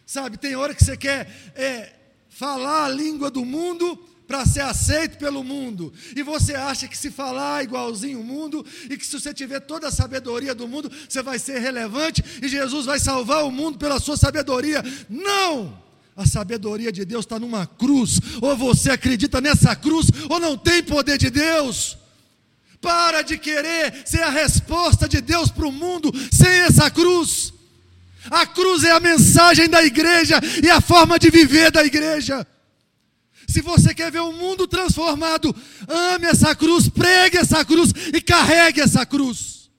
Sabe, 0.09 0.39
tem 0.39 0.57
hora 0.57 0.75
que 0.75 0.83
você 0.83 0.97
quer 0.97 1.31
é, 1.55 1.93
falar 2.31 2.87
a 2.87 2.89
língua 2.89 3.31
do 3.31 3.45
mundo 3.45 3.95
para 4.27 4.47
ser 4.47 4.63
aceito 4.63 5.19
pelo 5.19 5.45
mundo. 5.45 5.93
E 6.17 6.23
você 6.23 6.55
acha 6.55 6.89
que 6.89 6.97
se 6.97 7.11
falar 7.11 7.63
igualzinho 7.63 8.19
o 8.19 8.25
mundo 8.25 8.65
e 8.89 8.97
que 8.97 9.05
se 9.05 9.21
você 9.21 9.35
tiver 9.35 9.61
toda 9.61 9.89
a 9.89 9.93
sabedoria 9.93 10.55
do 10.55 10.67
mundo, 10.67 10.91
você 11.07 11.23
vai 11.23 11.39
ser 11.39 11.59
relevante 11.59 12.25
e 12.43 12.49
Jesus 12.49 12.87
vai 12.87 12.99
salvar 12.99 13.45
o 13.45 13.51
mundo 13.51 13.77
pela 13.77 14.01
sua 14.01 14.17
sabedoria. 14.17 14.83
Não! 15.11 15.79
A 16.17 16.25
sabedoria 16.25 16.91
de 16.91 17.05
Deus 17.05 17.27
está 17.27 17.39
numa 17.39 17.67
cruz. 17.67 18.19
Ou 18.41 18.57
você 18.57 18.91
acredita 18.91 19.43
nessa 19.43 19.77
cruz, 19.77 20.07
ou 20.31 20.41
não 20.41 20.57
tem 20.57 20.83
poder 20.83 21.19
de 21.19 21.29
Deus. 21.29 21.99
Para 22.81 23.21
de 23.21 23.37
querer 23.37 24.05
ser 24.07 24.23
a 24.23 24.31
resposta 24.31 25.07
de 25.07 25.21
Deus 25.21 25.51
para 25.51 25.69
o 25.69 25.73
mundo 25.73 26.11
sem 26.33 26.49
essa 26.49 26.91
cruz. 26.91 27.58
A 28.31 28.47
cruz 28.47 28.85
é 28.85 28.91
a 28.91 29.01
mensagem 29.01 29.69
da 29.69 29.83
igreja 29.85 30.41
e 30.63 30.69
a 30.69 30.81
forma 30.81 31.19
de 31.19 31.31
viver 31.31 31.71
da 31.71 31.85
igreja. 31.85 32.47
Se 33.49 33.63
você 33.63 33.95
quer 33.95 34.13
ver 34.13 34.21
o 34.21 34.33
mundo 34.33 34.69
transformado, 34.69 35.55
ame 35.89 36.27
essa 36.27 36.55
cruz, 36.55 36.89
pregue 36.89 37.39
essa 37.39 37.65
cruz 37.65 37.93
e 38.13 38.21
carregue 38.21 38.81
essa 38.81 39.07
cruz. 39.07 39.71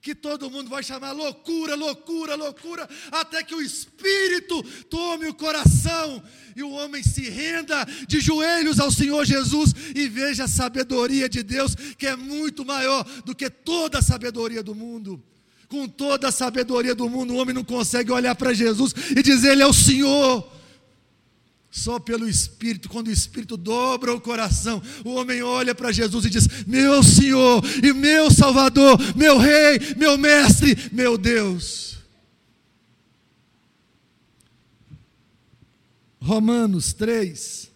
Que 0.00 0.14
todo 0.14 0.50
mundo 0.50 0.70
vai 0.70 0.82
chamar 0.82 1.12
loucura, 1.12 1.74
loucura, 1.74 2.34
loucura, 2.36 2.88
até 3.10 3.42
que 3.42 3.54
o 3.54 3.62
Espírito 3.62 4.62
tome 4.88 5.26
o 5.26 5.34
coração 5.34 6.22
e 6.54 6.62
o 6.62 6.70
homem 6.70 7.02
se 7.02 7.28
renda 7.28 7.84
de 8.06 8.20
joelhos 8.20 8.78
ao 8.78 8.90
Senhor 8.90 9.24
Jesus 9.24 9.72
e 9.94 10.08
veja 10.08 10.44
a 10.44 10.48
sabedoria 10.48 11.28
de 11.28 11.42
Deus, 11.42 11.74
que 11.98 12.06
é 12.06 12.14
muito 12.14 12.64
maior 12.64 13.04
do 13.24 13.34
que 13.34 13.48
toda 13.50 13.98
a 13.98 14.02
sabedoria 14.02 14.62
do 14.62 14.74
mundo 14.74 15.22
com 15.72 15.88
toda 15.88 16.28
a 16.28 16.30
sabedoria 16.30 16.94
do 16.94 17.08
mundo, 17.08 17.32
o 17.32 17.38
homem 17.38 17.54
não 17.54 17.64
consegue 17.64 18.12
olhar 18.12 18.34
para 18.34 18.52
Jesus 18.52 18.94
e 19.16 19.22
dizer: 19.22 19.52
Ele 19.52 19.62
é 19.62 19.66
o 19.66 19.72
Senhor. 19.72 20.46
Só 21.70 21.98
pelo 21.98 22.28
Espírito, 22.28 22.90
quando 22.90 23.06
o 23.06 23.10
Espírito 23.10 23.56
dobra 23.56 24.12
o 24.12 24.20
coração, 24.20 24.82
o 25.02 25.14
homem 25.14 25.42
olha 25.42 25.74
para 25.74 25.90
Jesus 25.90 26.26
e 26.26 26.30
diz: 26.30 26.46
Meu 26.66 27.02
Senhor 27.02 27.64
e 27.82 27.90
meu 27.94 28.30
Salvador, 28.30 28.98
meu 29.16 29.38
Rei, 29.38 29.80
meu 29.96 30.18
Mestre, 30.18 30.76
meu 30.92 31.16
Deus. 31.16 31.96
Romanos 36.20 36.92
3, 36.92 37.71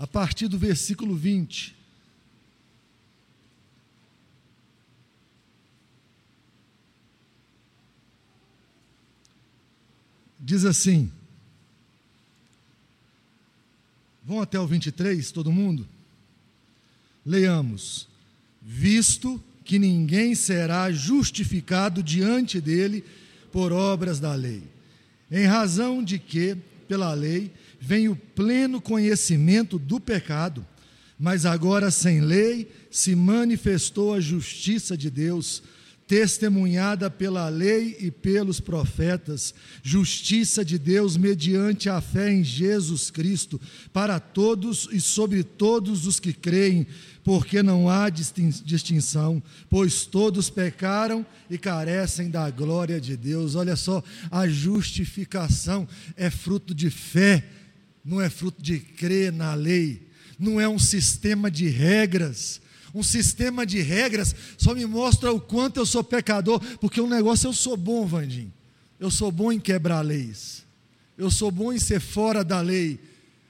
a 0.00 0.06
partir 0.06 0.48
do 0.48 0.58
versículo 0.58 1.14
20. 1.14 1.78
diz 10.50 10.64
assim: 10.64 11.10
Vão 14.24 14.40
até 14.40 14.58
o 14.58 14.66
23, 14.66 15.30
todo 15.30 15.52
mundo? 15.52 15.86
Leamos. 17.24 18.08
Visto 18.60 19.42
que 19.64 19.78
ninguém 19.78 20.34
será 20.34 20.90
justificado 20.90 22.02
diante 22.02 22.60
dele 22.60 23.04
por 23.52 23.70
obras 23.72 24.18
da 24.18 24.34
lei, 24.34 24.62
em 25.30 25.46
razão 25.46 26.02
de 26.02 26.18
que, 26.18 26.56
pela 26.90 27.14
lei, 27.14 27.52
vem 27.80 28.08
o 28.08 28.16
pleno 28.16 28.80
conhecimento 28.80 29.78
do 29.78 30.00
pecado, 30.00 30.66
mas 31.16 31.46
agora 31.46 31.88
sem 31.88 32.20
lei 32.20 32.68
se 32.90 33.14
manifestou 33.14 34.12
a 34.12 34.18
justiça 34.18 34.96
de 34.96 35.08
Deus 35.08 35.62
testemunhada 36.10 37.08
pela 37.08 37.48
lei 37.48 37.96
e 38.00 38.10
pelos 38.10 38.58
profetas, 38.58 39.54
justiça 39.80 40.64
de 40.64 40.76
Deus 40.76 41.16
mediante 41.16 41.88
a 41.88 42.00
fé 42.00 42.32
em 42.32 42.42
Jesus 42.42 43.12
Cristo, 43.12 43.60
para 43.92 44.18
todos 44.18 44.88
e 44.90 45.00
sobre 45.00 45.44
todos 45.44 46.08
os 46.08 46.18
que 46.18 46.32
creem, 46.32 46.84
porque 47.22 47.62
não 47.62 47.88
há 47.88 48.08
distinção, 48.10 49.40
pois 49.68 50.04
todos 50.04 50.50
pecaram 50.50 51.24
e 51.48 51.56
carecem 51.56 52.28
da 52.28 52.50
glória 52.50 53.00
de 53.00 53.16
Deus. 53.16 53.54
Olha 53.54 53.76
só, 53.76 54.02
a 54.32 54.48
justificação 54.48 55.86
é 56.16 56.28
fruto 56.28 56.74
de 56.74 56.90
fé, 56.90 57.44
não 58.04 58.20
é 58.20 58.28
fruto 58.28 58.60
de 58.60 58.80
crer 58.80 59.32
na 59.32 59.54
lei, 59.54 60.08
não 60.36 60.60
é 60.60 60.68
um 60.68 60.78
sistema 60.78 61.48
de 61.48 61.68
regras 61.68 62.60
um 62.94 63.02
sistema 63.02 63.64
de 63.64 63.80
regras 63.80 64.34
só 64.58 64.74
me 64.74 64.84
mostra 64.86 65.32
o 65.32 65.40
quanto 65.40 65.78
eu 65.78 65.86
sou 65.86 66.02
pecador, 66.02 66.60
porque 66.78 67.00
um 67.00 67.08
negócio 67.08 67.46
eu 67.46 67.52
sou 67.52 67.76
bom, 67.76 68.06
Vandim. 68.06 68.52
Eu 68.98 69.10
sou 69.10 69.30
bom 69.30 69.50
em 69.50 69.60
quebrar 69.60 70.00
leis. 70.00 70.64
Eu 71.16 71.30
sou 71.30 71.50
bom 71.50 71.72
em 71.72 71.78
ser 71.78 72.00
fora 72.00 72.44
da 72.44 72.60
lei. 72.60 72.98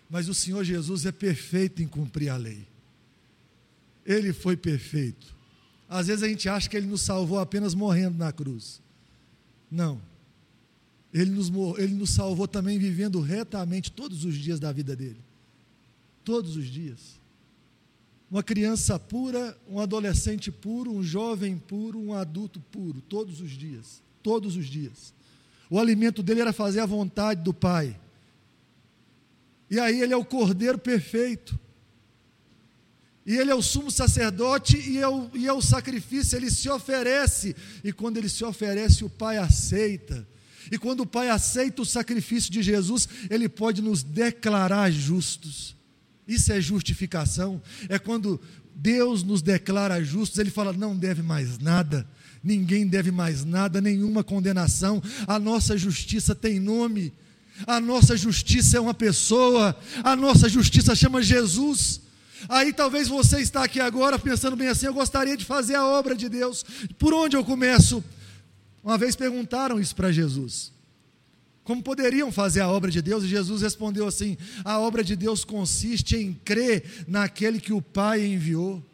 Mas 0.08 0.28
o 0.28 0.34
Senhor 0.34 0.64
Jesus 0.64 1.06
é 1.06 1.12
perfeito 1.12 1.82
em 1.82 1.86
cumprir 1.86 2.28
a 2.28 2.36
lei. 2.36 2.66
Ele 4.04 4.32
foi 4.32 4.56
perfeito. 4.56 5.34
Às 5.88 6.06
vezes 6.08 6.22
a 6.22 6.28
gente 6.28 6.48
acha 6.48 6.68
que 6.68 6.76
ele 6.76 6.86
nos 6.86 7.02
salvou 7.02 7.38
apenas 7.38 7.74
morrendo 7.74 8.18
na 8.18 8.32
cruz. 8.32 8.80
Não. 9.70 10.00
Ele 11.12 11.30
nos, 11.30 11.50
ele 11.78 11.94
nos 11.94 12.10
salvou 12.10 12.46
também 12.46 12.78
vivendo 12.78 13.20
retamente 13.20 13.90
todos 13.90 14.24
os 14.24 14.36
dias 14.36 14.60
da 14.60 14.70
vida 14.70 14.94
dele. 14.94 15.18
Todos 16.24 16.56
os 16.56 16.66
dias 16.66 17.19
uma 18.30 18.42
criança 18.42 18.98
pura, 18.98 19.56
um 19.68 19.80
adolescente 19.80 20.52
puro, 20.52 20.92
um 20.92 21.02
jovem 21.02 21.58
puro, 21.58 21.98
um 21.98 22.14
adulto 22.14 22.60
puro, 22.70 23.00
todos 23.00 23.40
os 23.40 23.50
dias. 23.50 24.00
Todos 24.22 24.56
os 24.56 24.66
dias. 24.66 25.12
O 25.68 25.78
alimento 25.78 26.22
dele 26.22 26.40
era 26.40 26.52
fazer 26.52 26.80
a 26.80 26.86
vontade 26.86 27.42
do 27.42 27.52
Pai. 27.52 27.98
E 29.68 29.80
aí 29.80 30.00
ele 30.00 30.12
é 30.12 30.16
o 30.16 30.24
cordeiro 30.24 30.78
perfeito. 30.78 31.58
E 33.26 33.36
ele 33.36 33.50
é 33.50 33.54
o 33.54 33.62
sumo 33.62 33.90
sacerdote 33.90 34.76
e 34.76 34.98
é 34.98 35.08
o, 35.08 35.30
e 35.34 35.46
é 35.46 35.52
o 35.52 35.60
sacrifício, 35.60 36.36
ele 36.36 36.50
se 36.50 36.68
oferece. 36.68 37.54
E 37.82 37.92
quando 37.92 38.16
ele 38.16 38.28
se 38.28 38.44
oferece, 38.44 39.04
o 39.04 39.10
Pai 39.10 39.38
aceita. 39.38 40.26
E 40.70 40.78
quando 40.78 41.00
o 41.00 41.06
Pai 41.06 41.28
aceita 41.28 41.82
o 41.82 41.86
sacrifício 41.86 42.50
de 42.50 42.62
Jesus, 42.62 43.08
ele 43.28 43.48
pode 43.48 43.82
nos 43.82 44.02
declarar 44.02 44.90
justos. 44.90 45.74
Isso 46.30 46.52
é 46.52 46.60
justificação. 46.60 47.60
É 47.88 47.98
quando 47.98 48.40
Deus 48.72 49.24
nos 49.24 49.42
declara 49.42 50.02
justos, 50.04 50.38
Ele 50.38 50.48
fala: 50.48 50.72
não 50.72 50.96
deve 50.96 51.22
mais 51.22 51.58
nada, 51.58 52.06
ninguém 52.42 52.86
deve 52.86 53.10
mais 53.10 53.44
nada, 53.44 53.80
nenhuma 53.80 54.22
condenação. 54.22 55.02
A 55.26 55.40
nossa 55.40 55.76
justiça 55.76 56.32
tem 56.32 56.60
nome, 56.60 57.12
a 57.66 57.80
nossa 57.80 58.16
justiça 58.16 58.76
é 58.76 58.80
uma 58.80 58.94
pessoa, 58.94 59.76
a 60.04 60.14
nossa 60.14 60.48
justiça 60.48 60.94
chama 60.94 61.20
Jesus. 61.20 62.00
Aí 62.48 62.72
talvez 62.72 63.08
você 63.08 63.40
está 63.40 63.64
aqui 63.64 63.80
agora 63.80 64.16
pensando 64.16 64.54
bem 64.54 64.68
assim: 64.68 64.86
eu 64.86 64.94
gostaria 64.94 65.36
de 65.36 65.44
fazer 65.44 65.74
a 65.74 65.84
obra 65.84 66.14
de 66.14 66.28
Deus, 66.28 66.64
por 66.96 67.12
onde 67.12 67.36
eu 67.36 67.44
começo? 67.44 68.04
Uma 68.84 68.96
vez 68.96 69.16
perguntaram 69.16 69.80
isso 69.80 69.96
para 69.96 70.12
Jesus. 70.12 70.72
Como 71.70 71.84
poderiam 71.84 72.32
fazer 72.32 72.62
a 72.62 72.68
obra 72.68 72.90
de 72.90 73.00
Deus? 73.00 73.22
E 73.22 73.28
Jesus 73.28 73.62
respondeu 73.62 74.04
assim: 74.04 74.36
A 74.64 74.80
obra 74.80 75.04
de 75.04 75.14
Deus 75.14 75.44
consiste 75.44 76.16
em 76.16 76.32
crer 76.32 77.04
naquele 77.06 77.60
que 77.60 77.72
o 77.72 77.80
Pai 77.80 78.26
enviou. 78.26 78.84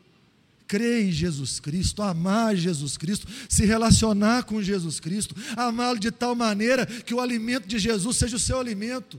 Crer 0.69 1.07
em 1.07 1.11
Jesus 1.11 1.59
Cristo, 1.59 2.03
amar 2.03 2.55
Jesus 2.55 2.99
Cristo, 2.99 3.27
se 3.49 3.65
relacionar 3.65 4.43
com 4.43 4.63
Jesus 4.63 5.01
Cristo, 5.01 5.35
amá-lo 5.57 5.99
de 5.99 6.11
tal 6.11 6.35
maneira 6.35 6.85
que 6.85 7.15
o 7.15 7.21
alimento 7.21 7.67
de 7.67 7.79
Jesus 7.79 8.15
seja 8.19 8.37
o 8.37 8.39
seu 8.39 8.61
alimento. 8.61 9.19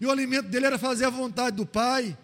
E 0.00 0.04
o 0.04 0.10
alimento 0.10 0.48
dele 0.48 0.66
era 0.66 0.76
fazer 0.76 1.04
a 1.04 1.10
vontade 1.10 1.58
do 1.58 1.64
Pai. 1.64 2.18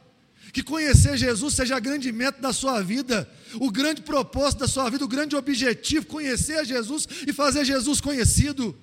Que 0.52 0.64
conhecer 0.64 1.16
Jesus 1.16 1.54
seja 1.54 1.76
a 1.76 1.80
grande 1.80 2.10
meta 2.10 2.40
da 2.40 2.52
sua 2.52 2.82
vida, 2.82 3.30
o 3.60 3.70
grande 3.70 4.02
propósito 4.02 4.58
da 4.58 4.66
sua 4.66 4.90
vida, 4.90 5.04
o 5.04 5.08
grande 5.08 5.36
objetivo, 5.36 6.06
conhecer 6.06 6.64
Jesus 6.64 7.06
e 7.24 7.32
fazer 7.32 7.64
Jesus 7.64 8.00
conhecido. 8.00 8.76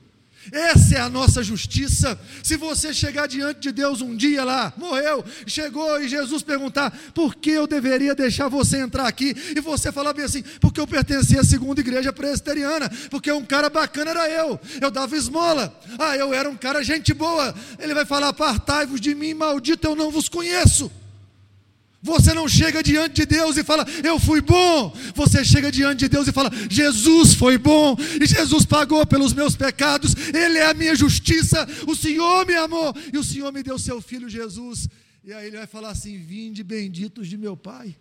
Essa 0.52 0.96
é 0.96 1.00
a 1.00 1.10
nossa 1.10 1.44
justiça. 1.44 2.20
Se 2.42 2.58
você 2.58 2.94
chegar 2.94 3.28
diante 3.28 3.62
de 3.62 3.72
Deus 3.72 4.02
um 4.02 4.16
dia 4.16 4.44
lá, 4.44 4.74
morreu, 4.78 5.24
chegou 5.46 6.02
e 6.02 6.08
Jesus 6.08 6.44
perguntar: 6.44 6.92
por 7.14 7.36
que 7.36 7.52
eu 7.52 7.68
deveria 7.68 8.16
deixar 8.16 8.48
você 8.48 8.78
entrar 8.78 9.08
aqui? 9.08 9.36
E 9.56 9.60
você 9.62 9.92
falar 9.92 10.14
bem 10.14 10.26
assim: 10.26 10.44
porque 10.60 10.80
eu 10.80 10.88
pertencia 10.88 11.42
à 11.42 11.44
segunda 11.44 11.82
igreja 11.82 12.12
presbiteriana, 12.12 12.90
porque 13.10 13.32
um 13.32 13.46
cara 13.46 13.70
bacana 13.70 14.12
era 14.12 14.30
eu, 14.30 14.60
eu 14.82 14.92
dava 14.92 15.16
esmola, 15.16 15.74
ah, 15.98 16.18
eu 16.18 16.34
era 16.34 16.50
um 16.50 16.56
cara 16.56 16.84
gente 16.84 17.14
boa. 17.14 17.54
Ele 17.80 17.94
vai 17.94 18.06
falar: 18.06 18.30
apartai-vos 18.30 19.00
de 19.00 19.16
mim, 19.16 19.34
maldito, 19.34 19.88
eu 19.88 19.96
não 19.96 20.12
vos 20.12 20.28
conheço. 20.28 20.92
Você 22.04 22.34
não 22.34 22.50
chega 22.50 22.84
diante 22.84 23.22
de 23.22 23.26
Deus 23.26 23.56
e 23.56 23.64
fala, 23.64 23.86
eu 24.04 24.20
fui 24.20 24.42
bom. 24.42 24.94
Você 25.16 25.44
chega 25.46 25.72
diante 25.72 26.00
de 26.00 26.10
Deus 26.10 26.28
e 26.28 26.34
fala, 26.34 26.52
Jesus 26.70 27.34
foi 27.34 27.58
bom, 27.58 27.96
e 28.22 28.26
Jesus 28.26 28.66
pagou 28.66 29.08
pelos 29.08 29.32
meus 29.32 29.56
pecados, 29.56 30.14
Ele 30.34 30.58
é 30.58 30.70
a 30.70 30.74
minha 30.74 30.94
justiça, 30.96 31.66
o 31.88 31.96
Senhor 31.96 32.46
me 32.46 32.56
amou, 32.56 32.94
e 33.14 33.18
o 33.18 33.24
Senhor 33.24 33.54
me 33.54 33.64
deu 33.64 33.80
seu 33.80 34.02
filho 34.02 34.28
Jesus. 34.28 34.90
E 35.24 35.32
aí 35.32 35.48
ele 35.48 35.56
vai 35.56 35.66
falar 35.66 35.92
assim: 35.92 36.18
Vinde 36.18 36.62
benditos 36.62 37.30
de 37.30 37.38
meu 37.38 37.56
Pai. 37.56 37.96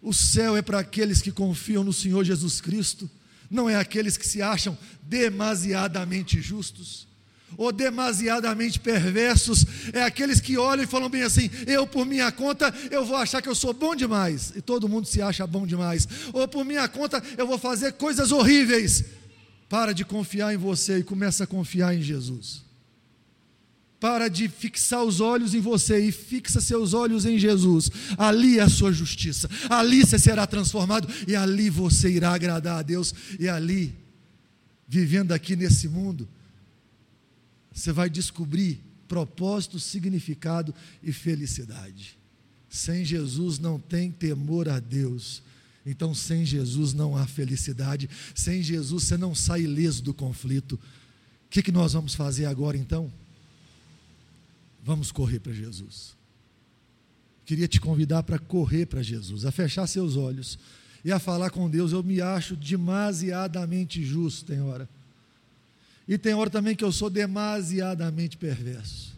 O 0.00 0.12
céu 0.12 0.56
é 0.56 0.62
para 0.62 0.80
aqueles 0.80 1.22
que 1.22 1.30
confiam 1.30 1.84
no 1.84 1.92
Senhor 1.92 2.24
Jesus 2.24 2.60
Cristo, 2.60 3.08
não 3.48 3.70
é 3.70 3.76
aqueles 3.76 4.16
que 4.16 4.26
se 4.26 4.42
acham 4.42 4.76
demasiadamente 5.04 6.42
justos 6.42 7.11
ou 7.56 7.72
demasiadamente 7.72 8.80
perversos, 8.80 9.64
é 9.92 10.02
aqueles 10.02 10.40
que 10.40 10.56
olham 10.56 10.84
e 10.84 10.86
falam 10.86 11.08
bem 11.08 11.22
assim: 11.22 11.50
eu 11.66 11.86
por 11.86 12.06
minha 12.06 12.30
conta 12.32 12.72
eu 12.90 13.04
vou 13.04 13.16
achar 13.16 13.42
que 13.42 13.48
eu 13.48 13.54
sou 13.54 13.72
bom 13.72 13.94
demais, 13.94 14.52
e 14.56 14.60
todo 14.60 14.88
mundo 14.88 15.06
se 15.06 15.20
acha 15.20 15.46
bom 15.46 15.66
demais, 15.66 16.08
ou 16.32 16.46
por 16.48 16.64
minha 16.64 16.88
conta 16.88 17.22
eu 17.36 17.46
vou 17.46 17.58
fazer 17.58 17.92
coisas 17.92 18.32
horríveis. 18.32 19.04
Para 19.68 19.94
de 19.94 20.04
confiar 20.04 20.52
em 20.52 20.58
você 20.58 20.98
e 20.98 21.02
começa 21.02 21.44
a 21.44 21.46
confiar 21.46 21.94
em 21.94 22.02
Jesus. 22.02 22.62
Para 23.98 24.28
de 24.28 24.48
fixar 24.48 25.02
os 25.04 25.20
olhos 25.20 25.54
em 25.54 25.60
você 25.60 25.98
e 26.00 26.12
fixa 26.12 26.60
seus 26.60 26.92
olhos 26.92 27.24
em 27.24 27.38
Jesus. 27.38 27.88
Ali 28.18 28.58
é 28.58 28.62
a 28.62 28.68
sua 28.68 28.92
justiça, 28.92 29.48
ali 29.70 30.04
você 30.04 30.18
será 30.18 30.46
transformado 30.46 31.08
e 31.26 31.36
ali 31.36 31.70
você 31.70 32.10
irá 32.10 32.34
agradar 32.34 32.80
a 32.80 32.82
Deus, 32.82 33.14
e 33.38 33.48
ali, 33.48 33.94
vivendo 34.88 35.32
aqui 35.32 35.54
nesse 35.54 35.88
mundo, 35.88 36.28
você 37.72 37.92
vai 37.92 38.10
descobrir 38.10 38.82
propósito, 39.08 39.78
significado 39.78 40.74
e 41.02 41.12
felicidade. 41.12 42.18
Sem 42.68 43.04
Jesus 43.04 43.58
não 43.58 43.78
tem 43.78 44.10
temor 44.10 44.68
a 44.68 44.80
Deus. 44.80 45.42
Então, 45.84 46.14
sem 46.14 46.46
Jesus 46.46 46.94
não 46.94 47.16
há 47.16 47.26
felicidade. 47.26 48.08
Sem 48.34 48.62
Jesus 48.62 49.04
você 49.04 49.16
não 49.18 49.34
sai 49.34 49.62
ileso 49.62 50.02
do 50.02 50.14
conflito. 50.14 50.74
O 50.74 50.78
que, 51.50 51.62
que 51.62 51.70
nós 51.70 51.92
vamos 51.92 52.14
fazer 52.14 52.46
agora 52.46 52.76
então? 52.76 53.12
Vamos 54.82 55.12
correr 55.12 55.40
para 55.40 55.52
Jesus. 55.52 56.16
Queria 57.44 57.68
te 57.68 57.80
convidar 57.80 58.22
para 58.22 58.38
correr 58.38 58.86
para 58.86 59.02
Jesus, 59.02 59.44
a 59.44 59.52
fechar 59.52 59.86
seus 59.86 60.16
olhos 60.16 60.58
e 61.04 61.12
a 61.12 61.18
falar 61.18 61.50
com 61.50 61.68
Deus. 61.68 61.92
Eu 61.92 62.02
me 62.02 62.20
acho 62.20 62.56
demasiadamente 62.56 64.02
justo, 64.02 64.46
tem 64.46 64.62
hora. 64.62 64.88
E 66.06 66.18
tem 66.18 66.34
hora 66.34 66.50
também 66.50 66.74
que 66.74 66.84
eu 66.84 66.92
sou 66.92 67.08
demasiadamente 67.08 68.36
perverso. 68.36 69.16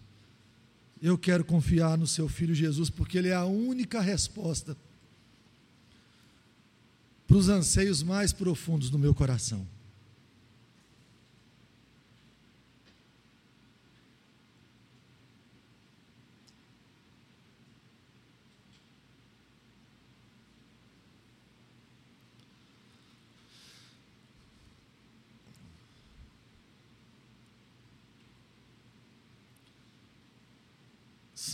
Eu 1.00 1.18
quero 1.18 1.44
confiar 1.44 1.98
no 1.98 2.06
seu 2.06 2.28
filho 2.28 2.54
Jesus, 2.54 2.88
porque 2.88 3.18
ele 3.18 3.28
é 3.28 3.34
a 3.34 3.44
única 3.44 4.00
resposta 4.00 4.76
para 7.26 7.36
os 7.36 7.48
anseios 7.48 8.02
mais 8.02 8.32
profundos 8.32 8.90
do 8.90 8.98
meu 8.98 9.14
coração. 9.14 9.66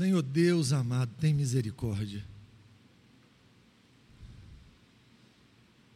Senhor 0.00 0.22
Deus 0.22 0.72
amado, 0.72 1.12
tem 1.20 1.34
misericórdia. 1.34 2.24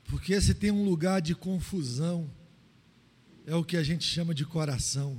Porque 0.04 0.38
se 0.42 0.52
tem 0.52 0.70
um 0.70 0.84
lugar 0.84 1.22
de 1.22 1.34
confusão, 1.34 2.30
é 3.46 3.54
o 3.56 3.64
que 3.64 3.78
a 3.78 3.82
gente 3.82 4.04
chama 4.04 4.34
de 4.34 4.44
coração. 4.44 5.18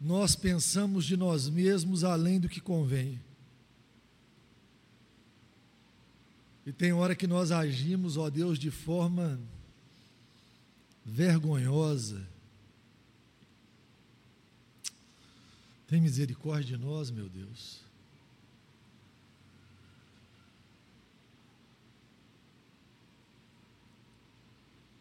Nós 0.00 0.34
pensamos 0.34 1.04
de 1.04 1.16
nós 1.16 1.48
mesmos 1.48 2.02
além 2.02 2.40
do 2.40 2.48
que 2.48 2.60
convém. 2.60 3.20
E 6.66 6.72
tem 6.72 6.92
hora 6.92 7.14
que 7.14 7.28
nós 7.28 7.52
agimos, 7.52 8.16
ó 8.16 8.28
Deus, 8.28 8.58
de 8.58 8.72
forma 8.72 9.38
vergonhosa. 11.06 12.26
Tem 15.88 16.02
misericórdia 16.02 16.76
de 16.76 16.84
nós, 16.84 17.10
meu 17.10 17.30
Deus. 17.30 17.80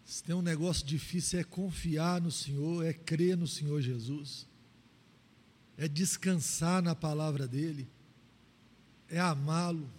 Se 0.06 0.24
tem 0.24 0.34
um 0.34 0.42
negócio 0.42 0.86
difícil 0.86 1.40
é 1.40 1.44
confiar 1.44 2.22
no 2.22 2.32
Senhor, 2.32 2.86
é 2.86 2.94
crer 2.94 3.36
no 3.36 3.48
Senhor 3.48 3.82
Jesus, 3.82 4.48
é 5.78 5.90
descansar 5.90 6.82
na 6.82 6.96
palavra 6.96 7.46
dEle, 7.46 7.86
é 9.10 9.20
amá-lo. 9.20 9.90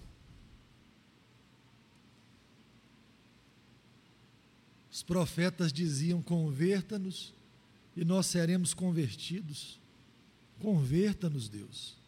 Os 4.90 5.02
profetas 5.02 5.70
diziam: 5.70 6.22
converta-nos 6.22 7.34
e 7.94 8.06
nós 8.06 8.24
seremos 8.24 8.72
convertidos. 8.72 9.78
Converta-nos, 10.58 11.48
Deus. 11.48 11.98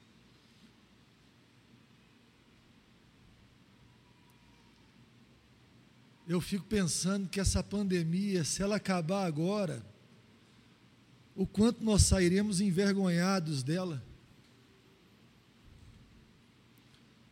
eu 6.32 6.40
fico 6.40 6.64
pensando 6.64 7.28
que 7.28 7.40
essa 7.40 7.60
pandemia, 7.60 8.44
se 8.44 8.62
ela 8.62 8.76
acabar 8.76 9.26
agora, 9.26 9.84
o 11.34 11.44
quanto 11.44 11.82
nós 11.82 12.02
sairemos 12.02 12.60
envergonhados 12.60 13.64
dela. 13.64 14.00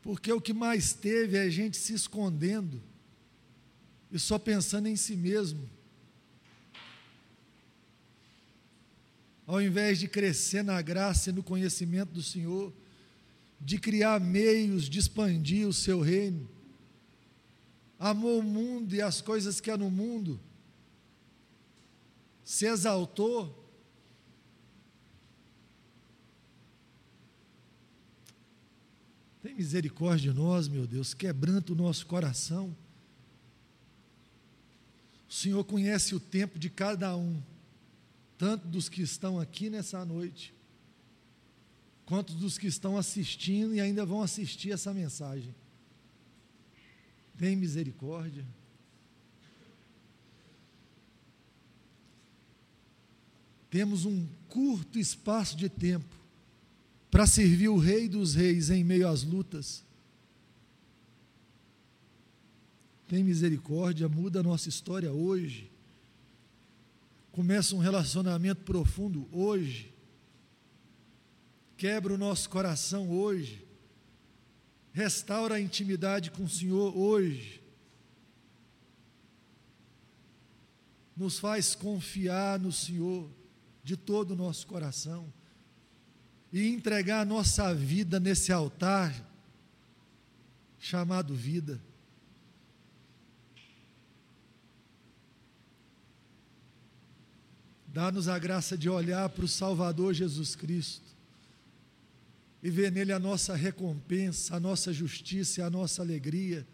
Porque 0.02 0.32
o 0.32 0.40
que 0.40 0.52
mais 0.52 0.94
teve 0.94 1.36
é 1.36 1.42
a 1.42 1.48
gente 1.48 1.76
se 1.76 1.92
escondendo 1.92 2.82
e 4.10 4.18
só 4.18 4.36
pensando 4.36 4.88
em 4.88 4.96
si 4.96 5.14
mesmo. 5.14 5.70
Ao 9.48 9.62
invés 9.62 9.98
de 9.98 10.06
crescer 10.06 10.62
na 10.62 10.82
graça 10.82 11.30
e 11.30 11.32
no 11.32 11.42
conhecimento 11.42 12.12
do 12.12 12.22
Senhor, 12.22 12.70
de 13.58 13.78
criar 13.78 14.20
meios 14.20 14.90
de 14.90 14.98
expandir 14.98 15.66
o 15.66 15.72
seu 15.72 16.02
reino. 16.02 16.46
Amou 17.98 18.40
o 18.40 18.42
mundo 18.42 18.94
e 18.94 19.00
as 19.00 19.22
coisas 19.22 19.58
que 19.58 19.70
há 19.70 19.76
no 19.78 19.90
mundo, 19.90 20.38
se 22.44 22.66
exaltou, 22.66 23.66
tem 29.42 29.54
misericórdia 29.54 30.30
de 30.30 30.38
nós, 30.38 30.68
meu 30.68 30.86
Deus, 30.86 31.14
quebranta 31.14 31.72
o 31.72 31.76
nosso 31.76 32.06
coração. 32.06 32.76
O 35.26 35.32
Senhor 35.32 35.64
conhece 35.64 36.14
o 36.14 36.20
tempo 36.20 36.58
de 36.58 36.68
cada 36.68 37.16
um, 37.16 37.42
tanto 38.38 38.68
dos 38.68 38.88
que 38.88 39.02
estão 39.02 39.40
aqui 39.40 39.68
nessa 39.68 40.04
noite, 40.04 40.54
quanto 42.06 42.32
dos 42.34 42.56
que 42.56 42.68
estão 42.68 42.96
assistindo 42.96 43.74
e 43.74 43.80
ainda 43.80 44.06
vão 44.06 44.22
assistir 44.22 44.70
essa 44.70 44.94
mensagem. 44.94 45.54
Tem 47.36 47.56
misericórdia. 47.56 48.46
Temos 53.68 54.06
um 54.06 54.26
curto 54.48 54.98
espaço 54.98 55.56
de 55.56 55.68
tempo 55.68 56.16
para 57.10 57.26
servir 57.26 57.68
o 57.68 57.76
Rei 57.76 58.08
dos 58.08 58.34
Reis 58.34 58.70
em 58.70 58.82
meio 58.84 59.08
às 59.08 59.22
lutas. 59.22 59.84
Tem 63.06 63.22
misericórdia, 63.24 64.08
muda 64.08 64.40
a 64.40 64.42
nossa 64.42 64.68
história 64.68 65.12
hoje. 65.12 65.67
Começa 67.32 67.74
um 67.74 67.78
relacionamento 67.78 68.62
profundo 68.62 69.28
hoje. 69.32 69.94
Quebra 71.76 72.12
o 72.12 72.18
nosso 72.18 72.50
coração 72.50 73.10
hoje. 73.10 73.66
Restaura 74.92 75.56
a 75.56 75.60
intimidade 75.60 76.30
com 76.30 76.44
o 76.44 76.48
Senhor 76.48 76.96
hoje. 76.96 77.62
Nos 81.16 81.38
faz 81.38 81.74
confiar 81.74 82.58
no 82.58 82.72
Senhor 82.72 83.30
de 83.84 83.96
todo 83.96 84.32
o 84.32 84.36
nosso 84.36 84.66
coração 84.66 85.32
e 86.52 86.68
entregar 86.68 87.20
a 87.20 87.24
nossa 87.24 87.74
vida 87.74 88.18
nesse 88.18 88.52
altar 88.52 89.14
chamado 90.78 91.34
vida. 91.34 91.80
Dá-nos 97.92 98.28
a 98.28 98.38
graça 98.38 98.76
de 98.76 98.88
olhar 98.88 99.28
para 99.30 99.44
o 99.44 99.48
Salvador 99.48 100.12
Jesus 100.12 100.54
Cristo 100.54 101.16
e 102.62 102.70
ver 102.70 102.92
nele 102.92 103.12
a 103.12 103.18
nossa 103.18 103.54
recompensa, 103.56 104.56
a 104.56 104.60
nossa 104.60 104.92
justiça 104.92 105.60
e 105.60 105.62
a 105.62 105.70
nossa 105.70 106.02
alegria. 106.02 106.66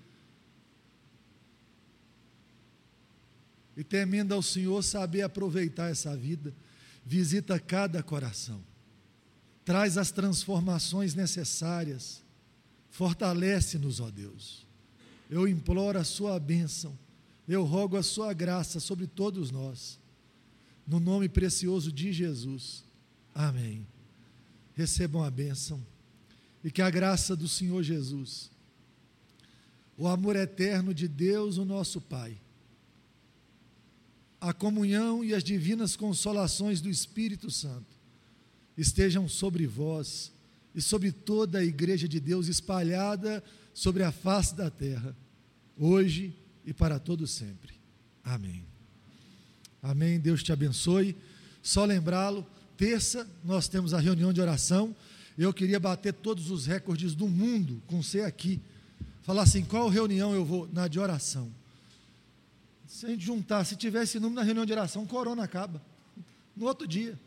E 3.77 3.85
temendo 3.85 4.35
ao 4.35 4.43
Senhor, 4.43 4.83
saber 4.83 5.23
aproveitar 5.23 5.91
essa 5.91 6.17
vida, 6.17 6.55
visita 7.05 7.61
cada 7.61 8.03
coração, 8.03 8.61
traz 9.65 9.99
as 9.99 10.11
transformações 10.11 11.15
necessárias, 11.15 12.23
fortalece-nos, 12.91 14.01
ó 14.01 14.11
Deus. 14.11 14.67
Eu 15.31 15.47
imploro 15.47 15.99
a 15.99 16.05
Sua 16.05 16.39
bênção, 16.41 16.97
eu 17.47 17.65
rogo 17.65 17.97
a 17.97 18.03
Sua 18.03 18.33
graça 18.33 18.81
sobre 18.81 19.07
todos 19.07 19.51
nós, 19.51 19.99
no 20.87 21.01
nome 21.01 21.29
precioso 21.29 21.91
de 21.91 22.13
Jesus. 22.13 22.85
Amém 23.35 23.87
recebam 24.75 25.23
a 25.23 25.31
bênção 25.31 25.81
e 26.63 26.71
que 26.71 26.83
a 26.83 26.91
graça 26.91 27.37
do 27.37 27.49
Senhor 27.49 27.83
Jesus, 27.83 28.51
o 29.97 30.09
amor 30.09 30.37
eterno 30.37 30.93
de 30.93 31.07
Deus, 31.07 31.57
o 31.57 31.65
nosso 31.65 32.01
Pai, 32.01 32.37
a 34.41 34.53
comunhão 34.53 35.25
e 35.25 35.35
as 35.35 35.43
divinas 35.43 35.97
consolações 35.97 36.81
do 36.81 36.91
Espírito 36.91 37.51
Santo 37.51 37.95
estejam 38.77 39.29
sobre 39.29 39.67
vós 39.67 40.33
e 40.75 40.83
sobre 40.83 41.13
toda 41.13 41.61
a 41.61 41.65
igreja 41.65 42.09
de 42.09 42.19
Deus 42.19 42.49
espalhada 42.49 43.43
sobre 43.73 44.03
a 44.03 44.13
face 44.13 44.55
da 44.55 44.71
terra, 44.71 45.17
hoje 45.79 46.35
e 46.65 46.73
para 46.73 46.99
todo 46.99 47.27
sempre. 47.27 47.75
Amém. 48.23 48.74
Amém. 49.85 50.19
Deus 50.19 50.43
te 50.43 50.51
abençoe. 50.51 51.15
Só 51.63 51.85
lembrá-lo 51.85 52.47
terça 52.75 53.29
nós 53.45 53.69
temos 53.69 53.93
a 53.93 53.99
reunião 53.99 54.33
de 54.33 54.41
oração. 54.41 54.97
Eu 55.37 55.53
queria 55.53 55.79
bater 55.79 56.15
todos 56.15 56.51
os 56.51 56.65
recordes 56.65 57.15
do 57.15 57.29
mundo 57.29 57.83
com 57.87 58.03
você 58.03 58.23
aqui. 58.23 58.61
Falar 59.23 59.43
assim, 59.43 59.63
qual 59.63 59.89
reunião 59.89 60.35
eu 60.35 60.43
vou? 60.43 60.67
Na 60.73 60.89
de 60.89 60.99
oração. 60.99 61.51
Se 62.89 63.05
a 63.05 63.11
gente 63.11 63.27
juntar, 63.27 63.63
se 63.65 63.77
tivesse 63.77 64.19
número 64.19 64.37
na 64.37 64.43
reunião 64.43 64.65
de 64.65 64.73
oração, 64.73 65.05
corona 65.05 65.45
acaba. 65.45 65.83
No 66.57 66.65
outro 66.65 66.89
dia. 66.89 67.19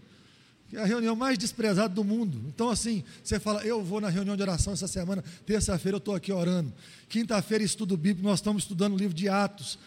Que 0.67 0.77
é 0.77 0.81
a 0.81 0.85
reunião 0.85 1.15
mais 1.15 1.37
desprezada 1.37 1.93
do 1.93 2.03
mundo. 2.03 2.41
Então, 2.47 2.71
assim, 2.71 3.03
você 3.23 3.39
fala, 3.39 3.63
eu 3.63 3.83
vou 3.83 4.01
na 4.01 4.09
reunião 4.09 4.35
de 4.35 4.41
oração 4.41 4.73
essa 4.73 4.87
semana, 4.87 5.23
terça-feira 5.45 5.95
eu 5.95 5.99
estou 5.99 6.15
aqui 6.15 6.31
orando. 6.31 6.73
Quinta-feira, 7.07 7.63
estudo 7.63 7.95
bíblico, 7.95 8.27
nós 8.27 8.39
estamos 8.39 8.63
estudando 8.63 8.93
o 8.93 8.97
livro 8.97 9.15
de 9.15 9.29
Atos. 9.29 9.77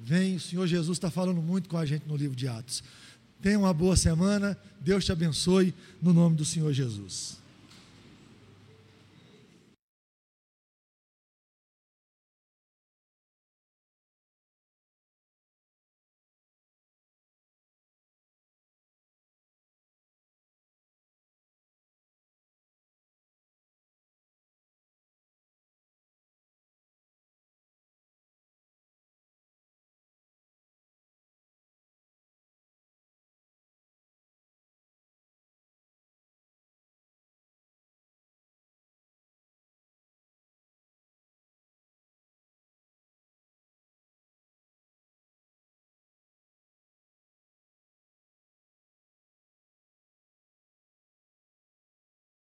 Vem, 0.00 0.36
o 0.36 0.40
Senhor 0.40 0.66
Jesus 0.66 0.96
está 0.96 1.10
falando 1.10 1.42
muito 1.42 1.68
com 1.68 1.76
a 1.76 1.84
gente 1.84 2.06
no 2.06 2.16
livro 2.16 2.36
de 2.36 2.46
Atos. 2.46 2.82
Tenha 3.42 3.58
uma 3.58 3.74
boa 3.74 3.96
semana. 3.96 4.56
Deus 4.80 5.04
te 5.04 5.12
abençoe 5.12 5.74
no 6.00 6.12
nome 6.12 6.36
do 6.36 6.44
Senhor 6.44 6.72
Jesus. 6.72 7.38